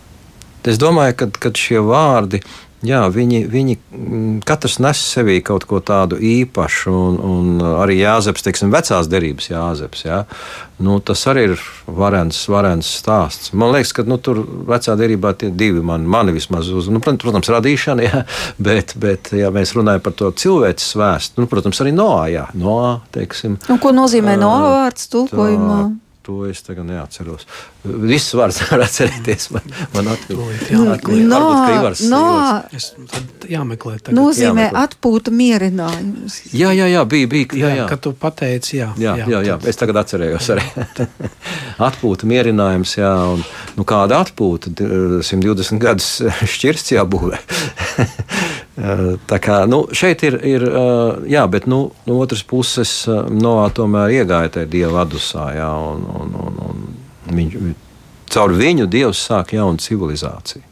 [0.67, 2.41] es domāju, ka šie vārdi
[2.85, 8.45] Jā, viņi, viņi mm, katrs nes sevī kaut ko tādu īpašu, un, un arī Jāzeps,
[8.45, 10.03] teiksim, vecās derības Jāzeps.
[10.05, 10.19] Jā.
[10.85, 13.49] Nu, tas arī ir varens, varens stāsts.
[13.57, 17.49] Man liekas, ka nu, tur vecā derībā tie divi man, mani vismaz uz, nu, protams,
[17.57, 18.23] radīšana, jā,
[18.69, 22.99] bet, bet, ja mēs runājam par to cilvēces vēsturi, nu, protams, arī Noā, jā, Noā,
[23.15, 23.57] teiksim.
[23.73, 25.81] Un ko nozīmē Noā vārds tulkojumā?
[26.27, 27.47] To es tagad neatceros.
[27.87, 29.47] Viss vārds var atcerēties.
[29.55, 30.67] Man, man atvilkt.
[30.75, 30.83] Nu,
[31.31, 31.39] nā,
[32.11, 32.21] nā,
[32.75, 34.17] Es tad jāmeklē tagad.
[34.19, 34.83] nozīmē jāmeklē.
[34.83, 36.37] atpūta mierinājums.
[36.51, 37.31] Jā, jā, jā, bija.
[37.31, 37.87] bija jā, Jā, jā.
[37.93, 38.89] kad tu pateici, jā.
[38.99, 40.65] Jā, jā, jā, es tagad atcerējos arī.
[41.87, 43.43] atpūta, mierinājums, jā, un
[43.79, 46.09] nu, kāda atpūta, D- 120 gadus
[46.57, 47.39] šķirsts jābūvē.
[48.77, 50.81] Tā kā nu, šeit ir, ir ā,
[51.25, 56.03] jā, bet nu, no otras puses, ā, Noā tomēr iegāja tajā dieva adusā, jā, un,
[56.21, 56.83] un, un,
[57.25, 57.55] un viņš,
[58.29, 60.66] caur viņu dievs sāk jaunu civilizāciju.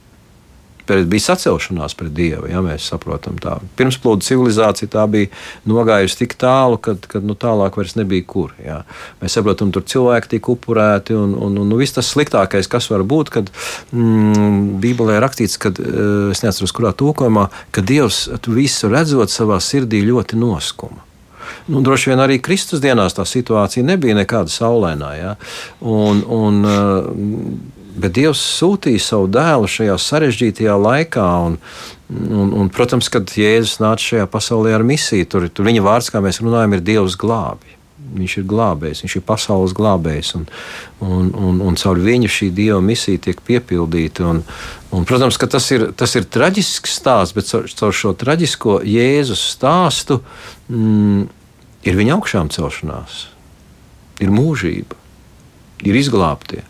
[0.86, 3.56] Pēc bija sacelšanās pret dievu, ja mēs saprotam tā.
[3.80, 5.32] Pirmsplūdu civilizācija tā bija
[5.70, 8.54] nogājusi tik tālu, ka nu, tālāk vairs nebija kur.
[8.62, 8.84] Ja.
[9.22, 13.06] Mēs saprotam, tur cilvēki tika upurēti, un, un, un nu, viss tas sliktākais, kas var
[13.08, 13.50] būt, kad
[13.96, 20.38] mm, Bībelē rakstīts, ka es neatceros, kurā tūkojumā, ka Dievs visu redzot savā sirdī ļoti
[20.40, 21.02] noskuma.
[21.68, 25.12] Nu, droši vien arī Kristus dienās tā situācija nebija nekāda saulainā.
[25.18, 25.34] Ja?
[25.82, 31.28] Un, un, uh, bet Dievs sūtīja savu dēlu šajā sarežģītajā laikā.
[31.48, 31.58] Un,
[32.10, 36.22] un, un, protams, kad Jēzus nāca šajā pasaulē ar misiju, tur, tur viņa vārds, kā
[36.24, 37.74] mēs runājam, ir Dievs glābi.
[38.16, 40.44] Viņš ir glābējs, viņš ir pasaules glābējs, un,
[41.04, 44.28] un, un, un caur viņu šī dieva misija tiek piepildīta.
[44.30, 44.44] Un,
[44.94, 49.42] un, protams, ka tas ir, tas ir traģisks stāsts, bet caur, caur šo traģisko Jēzus
[49.56, 50.20] stāstu
[50.70, 51.26] mm,
[51.90, 53.26] ir viņa augšām celšanās,
[54.22, 55.02] ir mūžība,
[55.84, 56.64] ir izglābtie.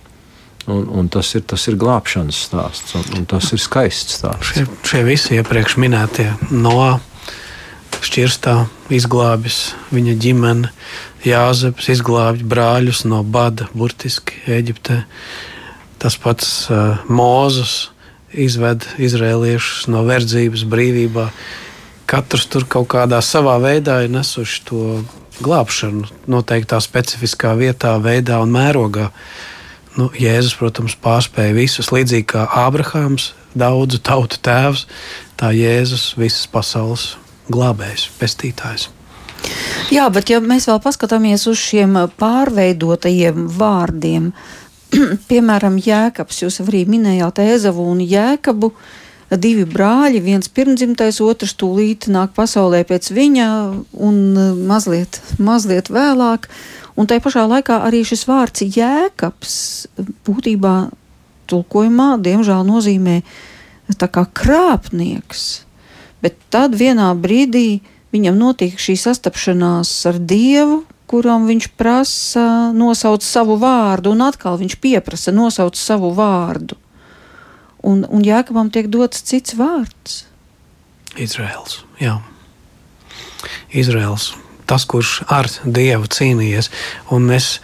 [0.65, 4.49] Un, un tas, ir, tas ir glābšanas stāsts, un, un tas ir skaists stāsts.
[4.49, 6.79] Šie, šie visi iepriekš minētie no
[8.05, 8.55] šķirstā
[8.93, 10.71] izglābis viņa ģimene,
[11.25, 14.99] Jāzeps izglābj brāļus no bada, burtiski Eģiptē.
[15.97, 17.89] Tas pats uh, Mūzes
[18.29, 21.29] izved izrēliešus no verdzības brīvībā.
[22.05, 24.83] Katrs tur kaut kādā savā veidā ir nesuši to
[25.41, 29.09] glābšanu, noteiktā specifiskā vietā, veidā un mērogā.
[29.95, 34.83] Nu, Jēzus, protams, pārspēja visus, līdzīgi kā Ābrahāms, daudzu tautu tēvs,
[35.39, 37.13] tā Jēzus, visas pasaules
[37.47, 38.89] glābējs, pestītājs.
[39.93, 44.31] Jā, bet ja mēs vēl paskatāmies uz šiem pārveidotajiem vārdiem,
[45.29, 48.73] piemēram, Jēkabs, jūs arī minējāt Ēzavu un Jēkabu,
[49.33, 53.47] divi brāļi, viens pirmdzimtais, otrs tūlīt nāk pasaulē pēc viņa
[53.97, 54.19] un
[54.69, 56.49] mazliet, mazliet vēlāk.
[56.95, 59.55] Un tai pašā laikā arī šis vārds Jēkabs
[60.27, 60.75] būtībā
[61.49, 63.19] tulkojumā, diemžēl, nozīmē
[63.99, 65.65] tā kā krāpnieks.
[66.23, 67.81] Bet tad vienā brīdī
[68.15, 74.79] viņam notiek šī sastapšanās ar Dievu, kuram viņš prasa nosaukt savu vārdu, un atkal viņš
[74.81, 76.79] pieprasa nosaukt savu vārdu.
[77.85, 80.23] Un, un Jākabam tiek dots cits vārds.
[81.21, 81.83] Izraels.
[82.01, 82.17] Jā.
[83.69, 84.33] Izraels.
[84.65, 86.71] Tas, kurš ar Dievu cīnījies.
[87.13, 87.59] Un es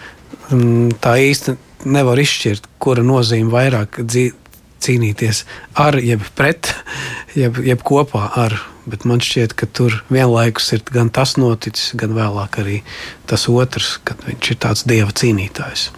[0.51, 1.57] mm, tā īsti
[1.89, 4.03] nevaru izšķirt, kura nozīme vairāk
[4.81, 5.45] cīnīties
[5.81, 6.73] ar, jeb pret,
[7.41, 8.60] jeb, jeb kopā ar.
[8.89, 12.79] Bet man šķiet, ka tur vienlaikus ir gan tas noticis, gan vēlāk arī
[13.29, 15.91] tas otrs, kad viņš ir tāds dieva cīnītājs.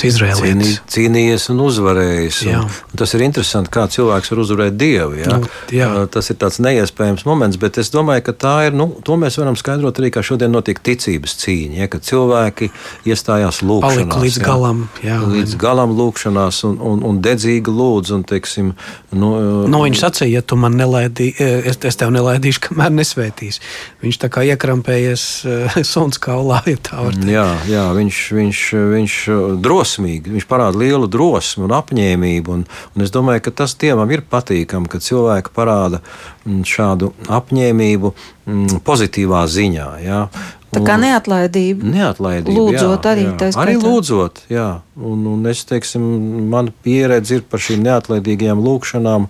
[0.00, 2.38] Cīnī, cīnījies un uzvarējis.
[2.46, 2.60] Jā.
[2.62, 5.18] Un, un tas ir interesanti, kā cilvēks var uzvarēt dievu.
[5.20, 5.36] Jā?
[5.36, 5.88] Nu, jā.
[5.92, 8.76] Uh, Tas ir tāds neiespējams moments, bet es domāju, ka tā ir.
[8.76, 11.82] Nu, to mēs varam skaidrot arī, kā šodien notiek ticības cīņa.
[11.82, 12.70] Ja, kad cilvēki
[13.08, 14.20] iestājās lūgšanā.
[14.24, 15.18] Līdz galam, jā.
[15.20, 18.14] līdz galam lūgšanās un, un, un dedzīgi lūdz.
[18.16, 18.72] Un, teiksim,
[19.12, 19.32] nu,
[19.70, 23.62] Nu, viņš sacīja, ja tu man nelaidīsi, es, es tev nelaidīšu, kamēr nesvētīsi.
[24.04, 27.30] Viņš tā kā iekrampējies uh, suns kaulā, ja tā var teikt.
[27.36, 28.64] Jā, jā viņš, viņš,
[28.96, 29.20] viņš
[29.62, 32.56] drosmīgi, viņš parāda lielu drosmi un apņēmību.
[32.58, 36.02] Un, un es domāju, ka tas dievam ir patīkami, ka cilvēki parāda
[36.46, 39.90] mm, šādu apņēmību mm, pozitīvā ziņā.
[40.04, 40.24] Jā.
[40.70, 41.82] Tā kā neatlaidība.
[41.96, 42.54] Neatlaidība.
[42.54, 43.32] Lūdzot jā, arī jā.
[43.40, 43.88] tā Arī skaitā.
[43.88, 44.68] lūdzot, jā.
[45.00, 46.04] Un, un es teiksim,
[46.52, 49.26] mana pieredze ir par šīm neatlaidīgajām lūkšanām.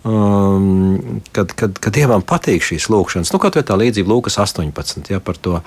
[0.00, 5.10] Um, kad, kad, kad dievam patīk šīs lūkšanas, nu, kaut vai tā līdzība Lūkas 18,
[5.12, 5.64] ja, par to uh,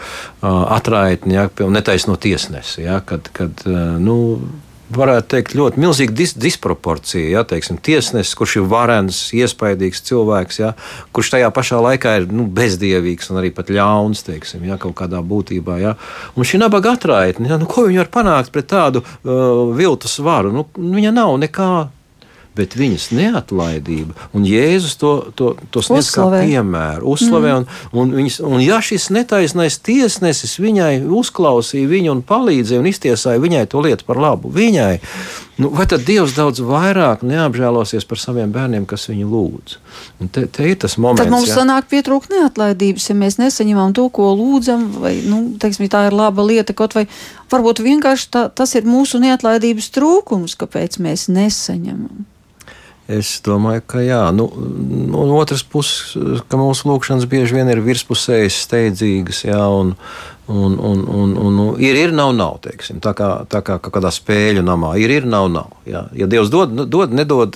[0.74, 4.18] atraitni, ja, netaisno tiesnesi, ja, kad, kad uh, nu,
[4.94, 7.30] varētu teikt, ļoti milzīga dis disproporcija.
[7.30, 10.74] Ja, teiksim, tiesnesis, kurš ir varens, iespaidīgs cilvēks, ja,
[11.16, 15.22] kurš tajā pašā laikā ir nu, bezdievīgs un arī pat ļauns, teiksim, ja, kaut kādā
[15.22, 15.80] būtībā.
[15.82, 15.96] Ja.
[16.34, 20.54] Un šī nabaga atraitne, ja, nu, ko viņi var panākt pret tādu uh, viltus varu?
[20.58, 21.74] Nu, viņa nav nekā
[22.58, 24.16] bet viņas neatlaidība.
[24.38, 26.42] Un Jēzus to, to, to sniedz kā Uzslavē.
[26.46, 27.54] piemēru, uzslavē.
[27.54, 27.80] Mm.
[27.92, 33.42] Un, un, viņas, un ja šis netaisnais tiesnesis viņai uzklausīja viņu un palīdzēja un iztiesāja
[33.42, 34.94] viņai to lietu par labu, viņai,
[35.62, 39.78] nu, vai tad Dievs daudz vairāk neapžēlosies par saviem bērniem, kas viņu lūdz?
[40.22, 41.58] Un te, te ir tas moments, Tad mums jā.
[41.62, 46.46] sanāk pietrūkt neatlaidības, ja mēs nesaņemam to, ko lūdzam, vai nu, teiksim, tā ir laba
[46.46, 47.08] lieta, kaut vai,
[47.54, 52.30] varbūt vienkārši tā, tas ir mūsu neatlaidības trūkums, kāpēc mēs nesaņemam.
[53.12, 54.22] Es domāju, ka jā.
[54.32, 54.46] Nu,
[55.12, 56.16] no otras puses,
[56.48, 59.92] ka mūsu lūkšanas bieži vien ir virspusējas, steidzīgas, jā, un,
[60.48, 62.58] Un, un, un, un, un ir, ir, nav, nav.
[62.66, 64.94] Teiksim, tā kā, tā kā kādā spēļu namā.
[65.00, 65.70] Ir, ir, nav, nav.
[65.88, 66.02] Jā.
[66.20, 67.56] Ja Dievs dod, nu, dod, nedod,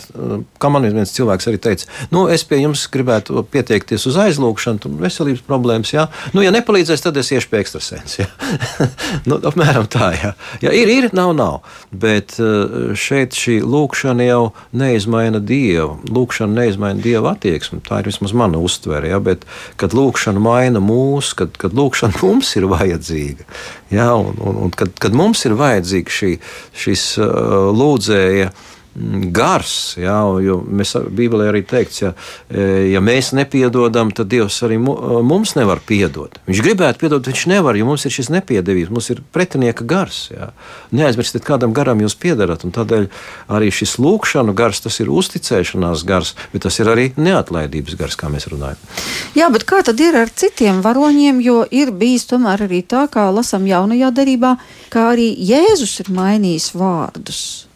[0.60, 5.44] kā man viens cilvēks arī teica, nu, es pie jums gribētu pieteikties uz aizlūgšanu, veselības
[5.48, 5.92] problēmas.
[5.92, 6.08] Jā.
[6.32, 8.22] Nu, ja nepalīdzēs, tad es iešu pie ekstrasens.
[9.30, 10.32] nu, apmēram tā, jā.
[10.64, 10.72] jā.
[10.72, 11.60] Ir, ir, nav, nav.
[11.92, 15.98] Bet eh, šeit šī lūkšana jau neizmaina Dievu.
[16.08, 17.82] Lūkšana neizmaina Dieva attieksmi.
[17.84, 19.12] Tā ir vismaz mana uztvere.
[19.12, 19.20] Jā.
[19.24, 19.44] Bet,
[19.76, 22.87] kad lūkšana maina mūs, kad, kad lūkšana mums ir vajadzīga.
[23.94, 26.32] Ja, un, un, un kad, kad mums ir vajadzīga šī,
[26.78, 28.52] šis uh, lūdzēja
[29.34, 32.12] gars, jā, jo mēs Bībelē arī teikts, ja,
[32.50, 36.40] e, ja mēs nepiedodam, tad Dievs arī uh, mums nevar piedot.
[36.48, 40.28] Viņš gribētu piedot, viņš nevar, jo mums ir šis nepiedevības, mums ir pretinieka gars.
[40.34, 40.50] Jā.
[40.98, 43.08] Neaizmirstiet, kādam garam jūs piedarat, tādēļ
[43.54, 48.32] arī šis lūkšanu gars, tas ir uzticēšanās gars, bet tas ir arī neatlaidības gars, kā
[48.34, 48.82] mēs runājam.
[49.38, 53.30] Jā, bet kā tad ir ar citiem varoņiem, jo ir bijis tomēr arī tā, kā
[53.30, 54.58] lasām jaunajā derībā,
[54.94, 57.67] kā arī Jēzus ir mainījis vārdus.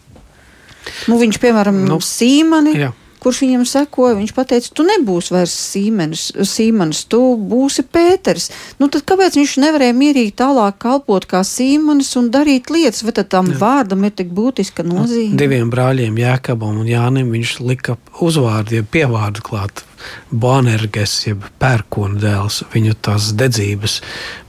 [1.11, 2.75] Nu, viņš, piemēram, nu, Sīmani.
[2.79, 4.15] Jā kurš viņam sekoja.
[4.17, 8.49] Viņš teica, tu nebūsi vairs Sīmenis, Sīmanis, tu būsi Pēters.
[8.81, 13.51] Nu, tad kāpēc viņš nevarēja mierīgi tālāk kalpot kā Sīmanis un darīt lietas, vai tam
[13.53, 13.59] Jā.
[13.61, 15.37] vārdam ir tik būtiska nozīme?
[15.39, 19.85] Diviem brāļiem, Jēkabam un Jānim, viņš lika uzvārdu, jeb pievārdu klāt.
[20.33, 23.99] Bonerges, jeb pērkona dēls, viņu tās dedzības,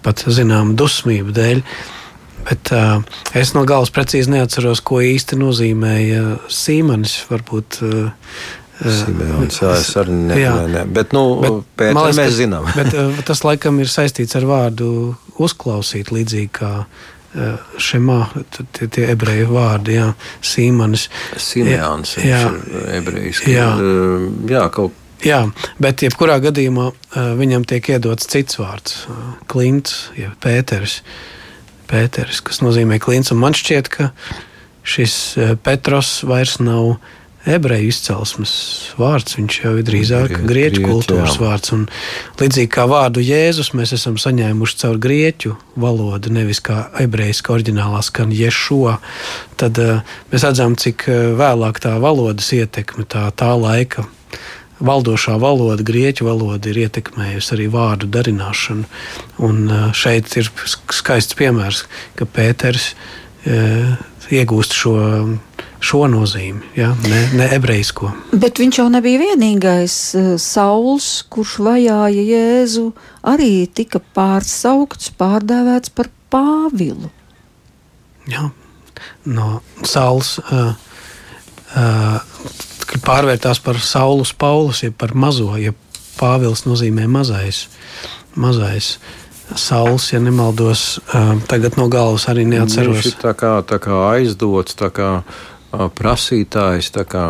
[0.04, 1.66] pat zinām, dusmību dēļ.
[2.48, 3.02] Bet uh,
[3.38, 7.20] es no galvas precīzi neatceros, ko īsti nozīmēja Sīmanis.
[7.30, 8.34] Varbūt uh,
[8.82, 10.52] Simeons, jā, es arī ne, jā.
[10.58, 10.84] Ne, ne.
[10.90, 12.68] Bet, nu, bet, Pēter, liekas, mēs zinām.
[12.74, 12.96] bet,
[13.28, 14.88] tas laikam ir saistīts ar vārdu
[15.42, 16.72] uzklausīt, līdzīgi kā
[17.80, 18.18] šemā,
[18.76, 20.10] tie, tie ebreju vārdi, jā,
[20.44, 21.06] Sīmanis.
[21.40, 22.42] Simeons, jā,
[22.98, 23.54] ebrejski.
[23.54, 23.70] Jā,
[24.50, 25.44] jā, kaut Jā,
[25.78, 26.88] bet jebkurā gadījumā
[27.38, 29.04] viņam tiek iedots cits vārds-
[29.50, 31.02] Klints, ja Pēters.
[31.92, 33.34] Pēters, kas nozīmē klints.
[33.36, 34.12] Man šķiet, ka
[34.82, 35.16] šis
[35.62, 36.96] Petros vairs nav
[37.48, 38.52] ebreju izcelsmes
[38.98, 39.36] vārds.
[39.38, 41.42] Viņš jau ir drīzāk grieķu, grieķu kultūras jā.
[41.42, 41.74] vārds.
[41.74, 41.84] Un
[42.40, 48.34] līdzīgi kā vārdu Jēzus, mēs esam saņēmuši caur grieķu valodu, nevis kā ebrejiski oriģinālā skan
[48.36, 48.96] Ješo.
[49.60, 54.06] Tad uh, mēs redzam, cik vēlāk tā valodas ietekme, tā, tā laika.
[54.82, 58.88] Valdošā valoda, grieķu valoda, ir ietekmējusi arī vārdu darināšanu.
[59.46, 59.64] Un
[59.94, 61.84] šeit ir skaists piemērs,
[62.18, 62.92] ka Pēters
[64.32, 64.96] iegūst šo
[65.82, 66.92] šo nozīmi, ja?
[67.10, 68.12] ne, ne ebrejisko.
[68.38, 69.96] Bet viņš jau nebija vienīgais.
[70.40, 72.86] Sauls, kurš vajāja Jēzu,
[73.32, 77.10] arī tika pārsaukts, pārdēvēts par Pāvilu.
[78.30, 78.46] Jā,
[79.26, 79.48] no
[79.82, 80.36] Sauls.
[80.46, 80.70] Uh,
[81.74, 82.22] uh,
[83.00, 85.72] pārvērtās par Saulus Paulus, jeb par mazo, ja
[86.18, 87.68] Pāvils nozīmē mazais.
[88.34, 88.98] mazais.
[89.56, 91.00] Sauls, ja nemaldos,
[91.48, 93.02] tagad no galvas arī neatceros.
[93.02, 95.08] Viņš ir tā kā, tā kā aizdots, tā kā
[95.72, 97.24] prasītājs, kā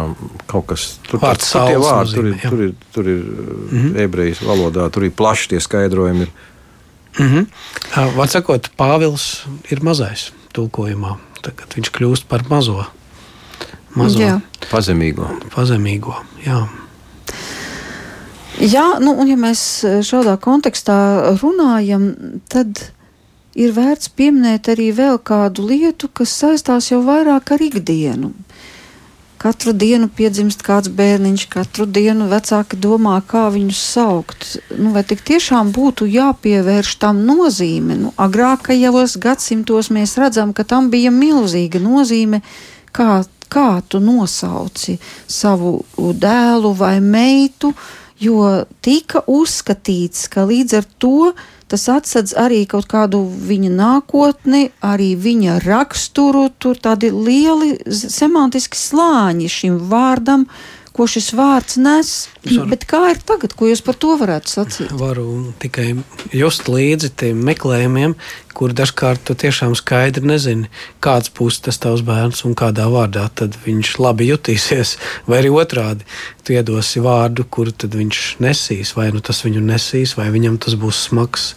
[0.51, 2.51] kaut kas tur, Vārds tur, tur, vārdi, tur, ir, jā.
[2.51, 4.01] tur ir, tur ir mm -hmm.
[4.05, 6.23] ebrejas valodā, tur ir plaši tie skaidrojumi.
[6.23, 6.31] Ir.
[7.19, 8.17] Mm -hmm.
[8.17, 11.17] Var sakot, Pāvils ir mazais tulkojumā.
[11.43, 12.85] Tagad viņš kļūst par mazo.
[13.99, 14.39] Mazo jā.
[14.71, 15.29] Pazemīgo.
[15.55, 16.17] Pazemīgo,
[16.47, 16.63] jā.
[18.63, 19.61] Jā, nu, un ja mēs
[20.07, 20.97] šādā kontekstā
[21.41, 22.13] runājam,
[22.53, 22.79] tad
[23.59, 28.33] ir vērts pieminēt arī vēl kādu lietu, kas saistās jau vairāk ar ikdienu.
[29.43, 34.45] Katru dienu piedzimst kāds bērniņš, katru dienu vecāki domā, kā viņu saukt.
[34.77, 37.97] Nu, vai tik tiešām būtu jāpievērš tam nozīme?
[38.05, 42.45] Nu, agrākajos gadsimtos mēs redzam, ka tam bija milzīga nozīme,
[42.95, 44.99] kā, kā tu nosauci
[45.29, 47.73] savu dēlu vai meitu,
[48.23, 51.33] jo tika uzskatīts, ka līdz ar to
[51.73, 56.51] tas atsedz arī kaut kādu viņa nākotni, arī viņa raksturu.
[56.61, 60.45] Tur tādi lieli semantiski slāņi šim vārdam,
[60.97, 62.11] ko šis vārds nes.
[62.45, 64.95] Varu, Bet kā ir tagad, ko jūs par to varētu sacīt?
[64.99, 65.93] Varu tikai
[66.35, 68.17] just līdzi tiem meklējumiem,
[68.57, 70.69] kur dažkārt tu tiešām skaidri nezini,
[71.05, 73.29] kāds būs tas tavs bērns un kādā vārdā
[73.65, 74.97] viņš labi jutīsies.
[75.29, 76.09] Vai arī otrādi,
[76.45, 81.07] tu iedosi vārdu, kuru viņš nesīs, vai nu tas viņu nesīs, vai viņam tas būs
[81.09, 81.53] smags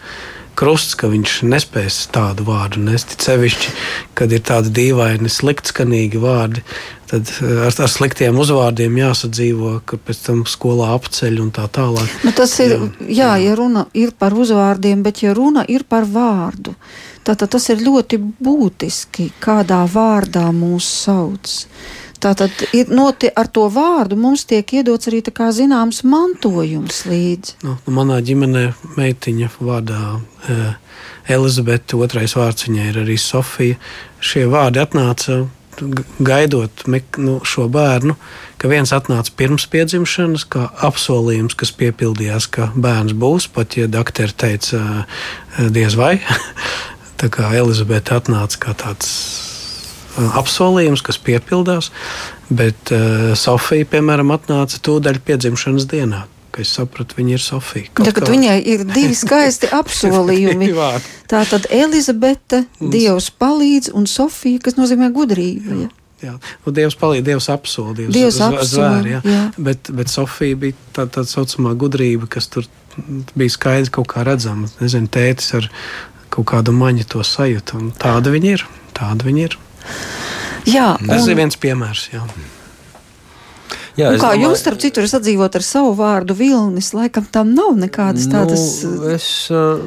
[0.58, 3.18] krusts, ka viņš nespēs tādu vārdu nest.
[3.22, 3.74] Cevišķi,
[4.18, 6.64] kad ir tādi dīvaini, sliktskanīgi vārdi,
[7.12, 12.22] tad eh, ar, ar sliktiem uzvārdiem jāsadzīvo, ka pēc tam skolā apceļ un tā tālāk.
[12.26, 16.08] Nu, tas ir, jā, jā, ja runa ir par uzvārdiem, bet ja runa ir par
[16.10, 16.76] vārdu,
[17.26, 21.54] Tātad tas ir ļoti būtiski, kādā vārdā mūs sauc.
[22.22, 27.58] Tātad ir noti, ar to vārdu mums tiek iedots arī zināms mantojums līdzi.
[27.64, 30.56] Nu, manā ģimenē meitiņa vārdā e,
[31.28, 33.78] Elizabete, otrais vārds viņai ir arī Sofija.
[34.20, 35.46] Šie vārdi atnāca
[36.20, 38.16] gaidot nu, šo bērnu,
[38.58, 44.36] ka viens atnāca pirms piedzimšanas, kā apsolījums, kas piepildījās, ka bērns būs, pat ja doktori
[44.36, 45.06] teica,
[45.60, 46.18] diez vai.
[47.20, 49.12] Tā kā Elizabete atnāca kā tāds
[50.42, 51.92] apsolījums, kas piepildās,
[52.50, 56.26] bet uh, Sofija, piemēram, atnāca tūdaļ piedzimšanas dienā
[56.62, 57.92] es sapratu, viņa ir Sofija.
[57.98, 58.32] Tagad kā...
[58.32, 60.72] viņai ir divi skaisti apsolījumi.
[61.32, 62.94] Tā tad Elizabete, un...
[62.94, 65.82] Dievs palīdz, un Sofija, kas nozīmē gudrība.
[65.84, 65.92] Ja?
[66.24, 68.16] Jā, nu, Dievs palīdz, Dievs apsola, Dievs,
[69.12, 69.20] jā.
[69.28, 69.44] Jā.
[69.60, 72.70] Bet, bet Sofija bija tā, tā saucamā gudrība, kas tur
[73.36, 74.72] bija skaidri kaut kā redzama.
[74.80, 75.70] Nezinu, tētis ar
[76.34, 77.84] kaut kādu maņu to sajūtu.
[78.02, 78.66] Tāda viņa ir.
[78.96, 79.60] Tāda viņa ir.
[80.66, 81.32] Jā, tas un...
[81.32, 82.10] ir viens piemērs.
[82.14, 82.26] Jā.
[83.96, 87.78] Jā, nu, kā domāju, jums, starp citu, sadzīvot ar savu vārdu Vilnis, laikam tam nav
[87.80, 89.80] nekādas tādas nu, es, uh,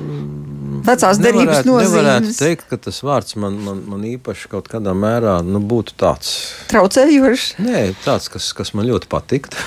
[0.87, 1.93] vecās derības nozīmes.
[1.93, 6.33] Nevarētu teikt, ka tas vārds man, man, man īpaši kaut kādā mērā nu, būtu tāds.
[6.73, 7.51] Traucējošs?
[7.61, 9.61] Nē, tāds, kas, kas man ļoti patiktu.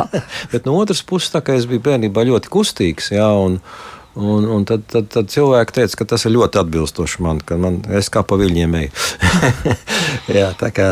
[0.54, 3.60] Bet no otras puses, tā kā es biju bērnībā ļoti kustīgs, jā, un,
[4.14, 7.78] Un, un tad, tad, tad cilvēki teica, ka tas ir ļoti atbilstoši man, ka man,
[7.96, 8.90] es kā pa viļņiem eju.
[10.36, 10.88] Jā, tā kā,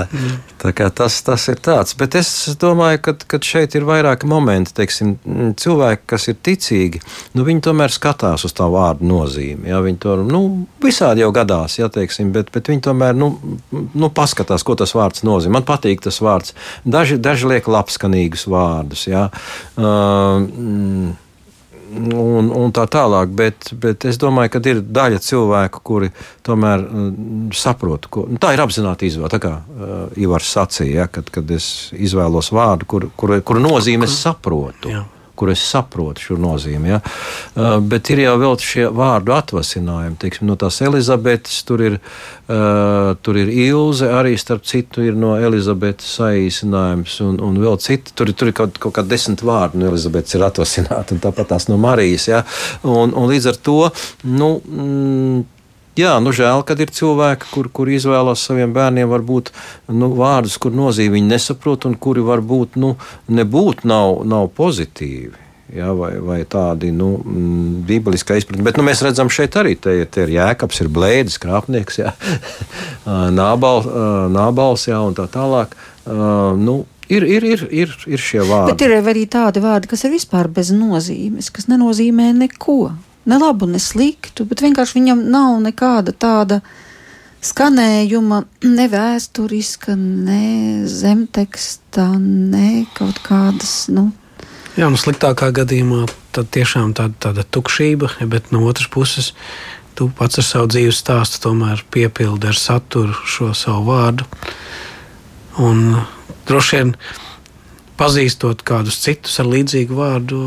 [0.62, 1.92] tā kā tas, tas ir tāds.
[2.00, 2.30] Bet es
[2.62, 4.72] domāju, ka, ka šeit ir vairāki momenti.
[4.80, 5.12] Teiksim,
[5.60, 7.04] cilvēki, kas ir ticīgi,
[7.36, 9.68] nu, viņi tomēr skatās uz tā vārdu nozīmi.
[9.68, 10.44] Jā, viņi to nu,
[10.80, 13.34] visādi jau gadās, jā, teiksim, bet, bet viņi tomēr nu,
[13.70, 15.58] nu, paskatās, ko tas vārds nozīmē.
[15.60, 16.56] Man patīk tas vārds.
[16.88, 19.10] Daži, daži liek labskanīgus vārdus.
[19.12, 19.28] Jā.
[19.76, 21.18] Uh, mm,
[21.90, 23.32] un, un tā tālāk.
[23.36, 26.10] Bet, bet es domāju, ka ir daļa cilvēku, kuri
[26.46, 29.32] tomēr mm, saprot, ko nu, tā ir apzināta izvēle.
[29.32, 34.08] Tā kā uh, Ivars sacīja, ja, kad, kad es izvēlos vārdu, kuru kur, kur nozīmi
[34.08, 34.92] es saprotu.
[34.92, 35.06] Jā
[35.40, 36.92] kur es saprotu šo nozīmi.
[36.92, 37.00] Ja?
[37.54, 40.18] Uh, bet ir jau vēl šie vārdu atvasinājumi.
[40.20, 41.98] Teiksim, no tās Elizabetes tur ir,
[42.52, 48.12] uh, tur ir Ilze, arī starp citu ir no Elizabetes saīsinājums, un, un vēl citi.
[48.16, 51.70] Tur, tur ir kaut, kaut kā desmit vārdi no Elizabetes ir atvasināti, un tāpat tās
[51.70, 52.28] no Marijas.
[52.30, 52.44] Ja?
[52.84, 53.80] Un, un līdz ar to.
[54.28, 55.59] Nu, mm,
[56.00, 59.50] Jā, nu žēl, kad ir cilvēki, kur, kur izvēlas saviem bērniem varbūt
[59.92, 62.94] nu, vārdus, kur nozīmi viņi nesaprot un kuri varbūt nu,
[63.28, 65.48] nebūt nav, nav pozitīvi.
[65.70, 67.12] Ja, vai, vai tādi nu,
[67.86, 68.64] bībeliskā izpratne.
[68.66, 72.14] Bet nu, mēs redzam, šeit arī te, te ir jēkabs, ir blēdis, krāpnieks, ja,
[73.40, 73.84] nābal,
[74.34, 75.76] nābals ja, un tā tālāk.
[76.06, 78.70] Nu, Ir, ir, ir, ir, ir šie vārdi.
[78.70, 82.92] Bet ir arī tādi vārdi, kas ir vispār bez nozīmes, kas nenozīmē neko
[83.24, 86.60] ne labu, ne sliktu, bet vienkārši viņam nav nekāda tāda
[87.44, 88.44] skanējuma,
[88.78, 93.88] ne vēsturiska, ne zemteksta, ne kaut kādas.
[93.92, 94.10] Nu.
[94.78, 99.32] Jā, nu sliktākā gadījumā tad tiešām tāda, tāda tukšība, bet no otras puses
[99.98, 104.28] tu pats ar savu dzīves stāstu tomēr piepildi ar saturu šo savu vārdu.
[105.60, 105.98] Un
[106.48, 106.94] droši vien
[108.00, 110.38] pazīstot kādus citus ar līdzīgu vārdu,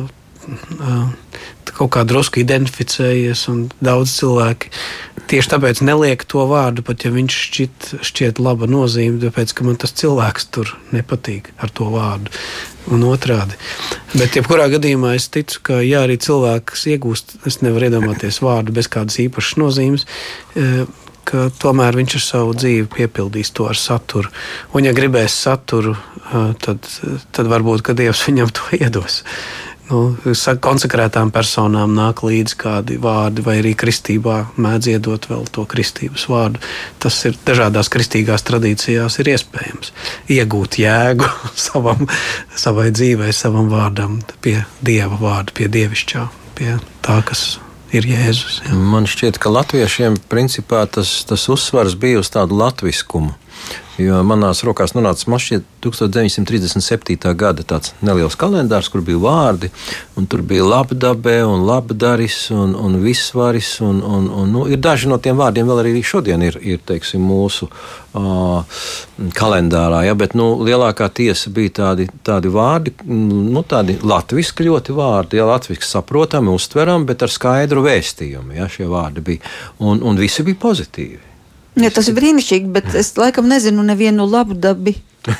[1.73, 4.71] kaut kā drusku identificējies, un daudz cilvēki
[5.31, 9.79] tieši tāpēc neliek to vārdu, pat ja viņš šķiet, šķiet laba nozīme, tāpēc ka man
[9.81, 12.33] tas cilvēks tur nepatīk ar to vārdu.
[12.91, 13.55] Un otrādi.
[14.11, 18.91] Bet, jebkurā gadījumā, es ticu, ka, ja arī cilvēks iegūst, es nevaru iedomāties vārdu bez
[18.91, 20.03] kādas īpašas nozīmes,
[21.23, 24.27] ka tomēr viņš ar savu dzīvi piepildīs to ar saturu.
[24.75, 25.95] Un, ja gribēs saturu,
[26.59, 26.91] tad,
[27.31, 29.21] tad varbūt Dievs viņam to iedos
[29.89, 30.01] nu,
[30.63, 36.61] konsekrētām personām nāk līdzi kādi vārdi, vai arī kristībā mēdz iedot vēl to kristības vārdu.
[37.03, 39.93] Tas ir dažādās kristīgās tradīcijās iespējams
[40.31, 41.27] iegūt jēgu
[41.67, 42.07] savam,
[42.55, 46.25] savai dzīvei, savam vārdam, pie dieva vārda, pie dievišķā,
[46.59, 47.57] pie tā, kas
[47.93, 48.63] ir Jēzus.
[48.65, 48.75] Jā.
[48.75, 53.35] Man šķiet, ka latviešiem principā tas, tas uzsvars bija uz tādu latviskumu.
[54.01, 57.33] Jo manās rokās nonāca mašīna 1937.
[57.37, 59.69] gada tāds neliels kalendārs, kur bija vārdi,
[60.17, 63.75] un tur bija labdabē, un labdaris, un, un visvaris.
[63.85, 67.21] Un, un, un, nu, ir daži no tiem vārdiem vēl arī šodien ir, ir teiksim,
[67.21, 68.79] mūsu uh,
[69.37, 75.37] kalendārā, ja, bet nu, lielākā tiesa bija tādi, tādi vārdi, nu, tādi latviešu ļoti vārdi,
[75.37, 78.57] ja latviešu saprotami, uztverami, bet ar skaidru vēstījumu.
[78.57, 79.53] Ja, šie vārdi bija,
[79.85, 81.32] un, un visi bija pozitīvi.
[81.79, 84.93] Ja, tas ir brīnišķīgi, bet es laikam nezinu nevienu labu dabu.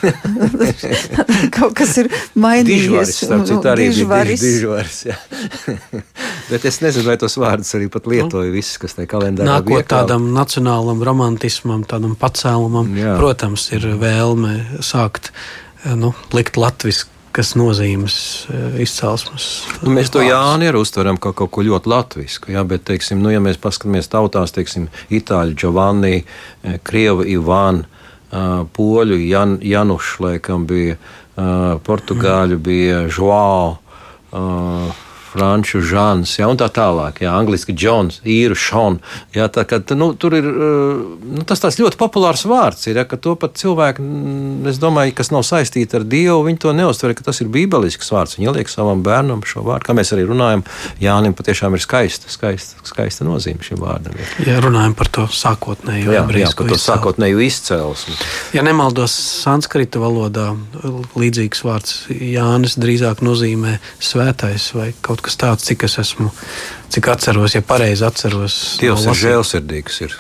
[1.56, 2.08] Kaut kas ir
[2.40, 3.18] mainījies.
[3.20, 4.40] Dižvaris, arī dižvaris.
[4.40, 5.00] bija dižvaris.
[6.52, 9.92] Bet es nezinu, vai tos vārdus arī pat lietoju visus, kas tajā kalendārā Nākot iekāp.
[9.92, 13.18] tādam nacionālam romantismam, tādam pacēlumam, Jā.
[13.20, 14.54] protams, ir vēlme
[14.84, 15.34] sākt
[16.00, 18.16] nu, likt latvisku kas nozīmes
[18.54, 19.48] eh, izcelsmes.
[19.82, 23.32] Nu, mēs to Jāni arī uztveram kā kaut ko ļoti latvisku, jā, bet, teiksim, nu,
[23.34, 27.90] ja mēs paskatāmies tautās, teiksim, Itāļu Giovanni, eh, Krievu Ivānu,
[28.74, 30.96] Poļu Jan, Janušu, laikam bija,
[31.86, 33.76] Portugāļu bija Joao
[35.34, 39.00] franču žāns, ja, un tā tālāk, ja, angliski Džons, īru šon.
[39.36, 41.02] Ja, tā, ka, nu, tur ir eh,
[41.38, 45.16] nu, tas tāds ļoti populārs vārds, ir, ja, ka to pat cilvēki, mm, es domāju,
[45.18, 48.38] kas nav saistīti ar Dievu, viņi to neuztver, ka tas ir bībelisks vārds.
[48.38, 50.66] Viņi liek savam bērnam šo vārdu, kā mēs arī runājam,
[51.02, 54.18] Jānim patiešām ir skaista, skaista, skaista nozīme šim vārdam.
[54.46, 58.16] Ja runājam par to sākotnējo jā, jā, par to sākotnēju izcelsmi.
[58.56, 60.52] Ja nemaldos sanskrita valodā,
[61.18, 66.30] līdzīgs vārds Jānis drīzāk nozīmē svētais vai kaut kas tāds, cik es esmu,
[66.94, 68.58] cik atceros, ja pareizi atceros.
[68.82, 70.02] Dievs no ir žēlsirdīgs.
[70.06, 70.18] Ir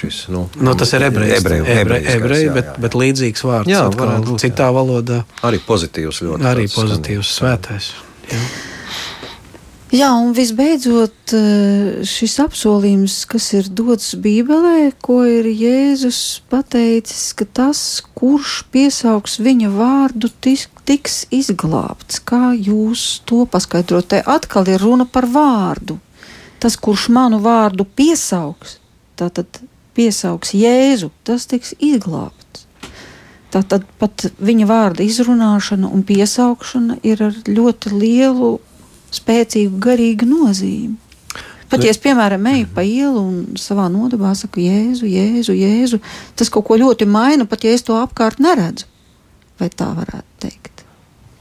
[0.00, 1.06] šis, nu, nu, tas ir.
[1.12, 1.38] Ebreju,
[1.76, 3.72] ebreju, bet, bet līdzīgs vārds.
[3.72, 4.76] Jā, atkal, būt, citā jā.
[4.76, 5.22] valodā.
[5.46, 6.48] Arī pozitīvs ļoti.
[6.52, 7.94] Arī pozitīvs, svētais.
[8.32, 8.44] Jā.
[9.92, 17.44] Jā, un visbeidzot, eh, šis apsolījums, kas ir dots Bībelē, ko ir Jēzus pateicis, ka
[17.44, 22.22] tas, kurš piesaugs viņa vārdu, tiks izglābts.
[22.24, 24.08] Kā jūs to paskaidrot?
[24.08, 25.98] Te atkal ir runa par vārdu.
[26.58, 28.78] Tas, kurš manu vārdu piesaugs,
[29.14, 29.60] tātad
[29.92, 32.64] piesaugs Jēzu, tas tiks izglābts.
[33.52, 38.54] Tātad pat viņa vārda izrunāšana un piesaukšana ir ar ļoti lielu
[39.12, 40.96] spēcīgu garīgu nozīmi.
[41.72, 46.02] Pat ja es, piemēram, eju pa ielu un savā nodabā saku, Jēzu, Jēzu, Jēzu,
[46.36, 48.84] tas kaut ko ļoti maina, pat ja es to apkārt neredzu.
[49.60, 50.84] Vai tā varētu teikt?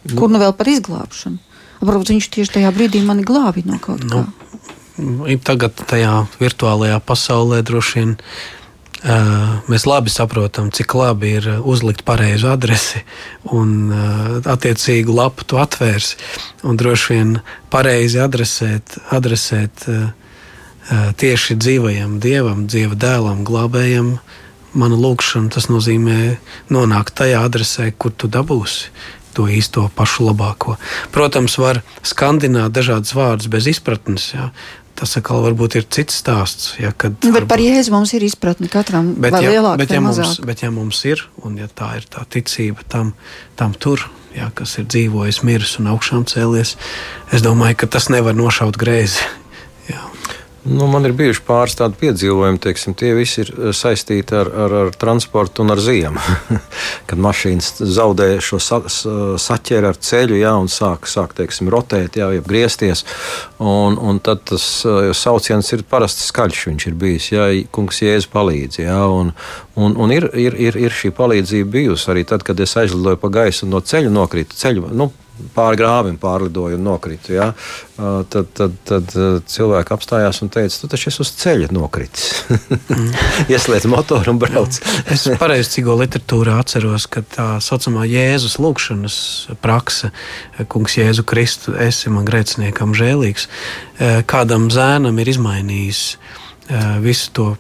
[0.05, 1.41] Nu, Kur nu vēl par izglābšanu?
[1.81, 5.37] Varbūt viņš tieši tajā brīdī mani glābi no kaut nu, kā.
[5.43, 8.15] Tagad tajā virtuālajā pasaulē droši vien
[9.01, 13.01] Mēs labi saprotam, cik labi ir uzlikt pareizu adresi
[13.49, 13.89] un
[14.45, 16.19] attiecīgu lapu tu atvērsi.
[16.69, 17.31] Un droši vien
[17.73, 19.87] pareizi adresēt, adresēt
[21.17, 24.19] tieši dzīvajam dievam, dieva dēlam, glābējam.
[24.77, 26.37] Mana lūkšana tas nozīmē
[26.71, 28.93] nonākt tajā adresē, kur tu dabūsi
[29.31, 30.75] to īsto pašu labāko.
[31.15, 34.29] Protams, var skandināt dažādas vārdus bez izpratnes.
[34.35, 34.51] Jā
[35.01, 36.75] tas atkal varbūt ir cits stāsts.
[36.81, 37.49] Ja, kad, bet varbūt...
[37.49, 40.01] par Jēzu mums ir izpratne katram bet, ja, lielāka bet, ja.
[40.03, 43.13] Mums, bet ja mums ir, un ja tā ir tā ticība tam,
[43.57, 44.05] tam tur,
[44.37, 46.75] ja, kas ir dzīvojis, miris un augšām cēlies,
[47.33, 49.25] es domāju, ka tas nevar nošaut greizi.
[50.63, 54.75] Nu, man ir bijuši pāris tādi piedzīvojumi, teiksim, tie visi ir eh, saistīti ar, ar,
[54.83, 56.21] ar transportu un ar ziemu.
[57.09, 58.77] Kad mašīnas zaudē šo sa,
[59.41, 63.01] saķeri ar ceļu, jā, un sāk, sāk teiksim, rotēt, jau griezties.
[63.57, 68.29] Un, un tad tas eh, sauciens ir parasti skaļš, viņš ir bijis, jā, kungs jēzus
[68.29, 68.83] palīdz.
[68.83, 69.33] Jā, un,
[69.81, 73.33] un, un ir, ir, ir, ir šī palīdzība bijusi arī tad, kad es aizlidoju pa
[73.33, 74.61] gaisu no ceļa nokritu.
[74.61, 75.09] Ceļu, nu,
[75.55, 77.33] pāri grāvim pārlidoju un nokritu.
[77.35, 77.51] Ja?
[77.95, 79.13] Tad, tad, tad
[79.49, 82.43] cilvēki apstājās un teica, tu taču esi uz ceļa nokritis.
[82.49, 83.09] mm.
[83.53, 84.79] Ieslēdz motoru un brauc.
[85.13, 89.17] es pareizi cigo literatūrā atceros, ka tā saucamā Jēzus lūkšanas
[89.63, 90.11] prakse,
[90.71, 93.49] kungs Jēzu Kristu, esi man grēciniekam žēlīgs,
[94.29, 96.05] kādam zēnam ir izmainījis
[97.03, 97.51] visu to.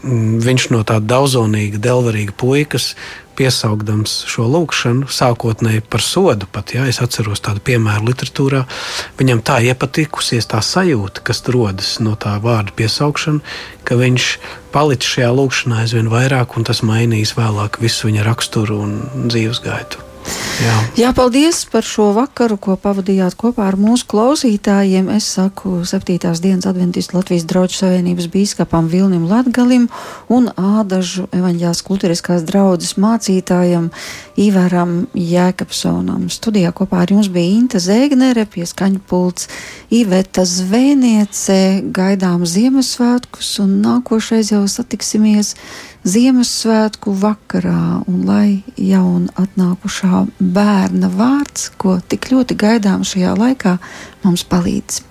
[0.00, 2.94] Viņš no tāda daudzonīga, delvarīga puikas
[3.40, 8.66] piesaukdams šo lūkšanu, sākotnēji par sodu, pat ja es atceros tādu piemēru literatūrā,
[9.20, 13.40] viņam tā iepatikusies tā sajūta, kas rodas no tā vārda piesaukšana,
[13.88, 14.28] ka viņš
[14.74, 18.96] palicis šajā lūkšanā aizvien vairāk, un tas mainīs vēlāk visu viņa raksturu un
[19.32, 20.09] dzīves gaitu.
[20.60, 20.74] Jā.
[20.98, 25.08] Jā, paldies par šo vakaru, ko pavadījāt kopā ar mūsu klausītājiem.
[25.14, 26.18] Es saku 7.
[26.42, 29.86] dienas adventistu Latvijas draugu savienības bīskapam Vilnim Latgalim
[30.28, 33.88] un Ādažu evaņģās kultūriskās draudzes mācītājam
[34.40, 36.28] Ivaram Jēkabsonam.
[36.28, 39.48] Studijā kopā ar jums bija Inta Zēgnere, pieskaņu pults
[39.88, 41.88] Iveta Zvēniece.
[41.96, 45.54] Gaidām Ziemassvētkus un nākošais jau satiksimies
[46.00, 53.76] Ziemassvētku vakarā, un lai jaun atnākušā bērna vārds, ko tik ļoti gaidām šajā laikā,
[54.24, 55.02] mums palīdz.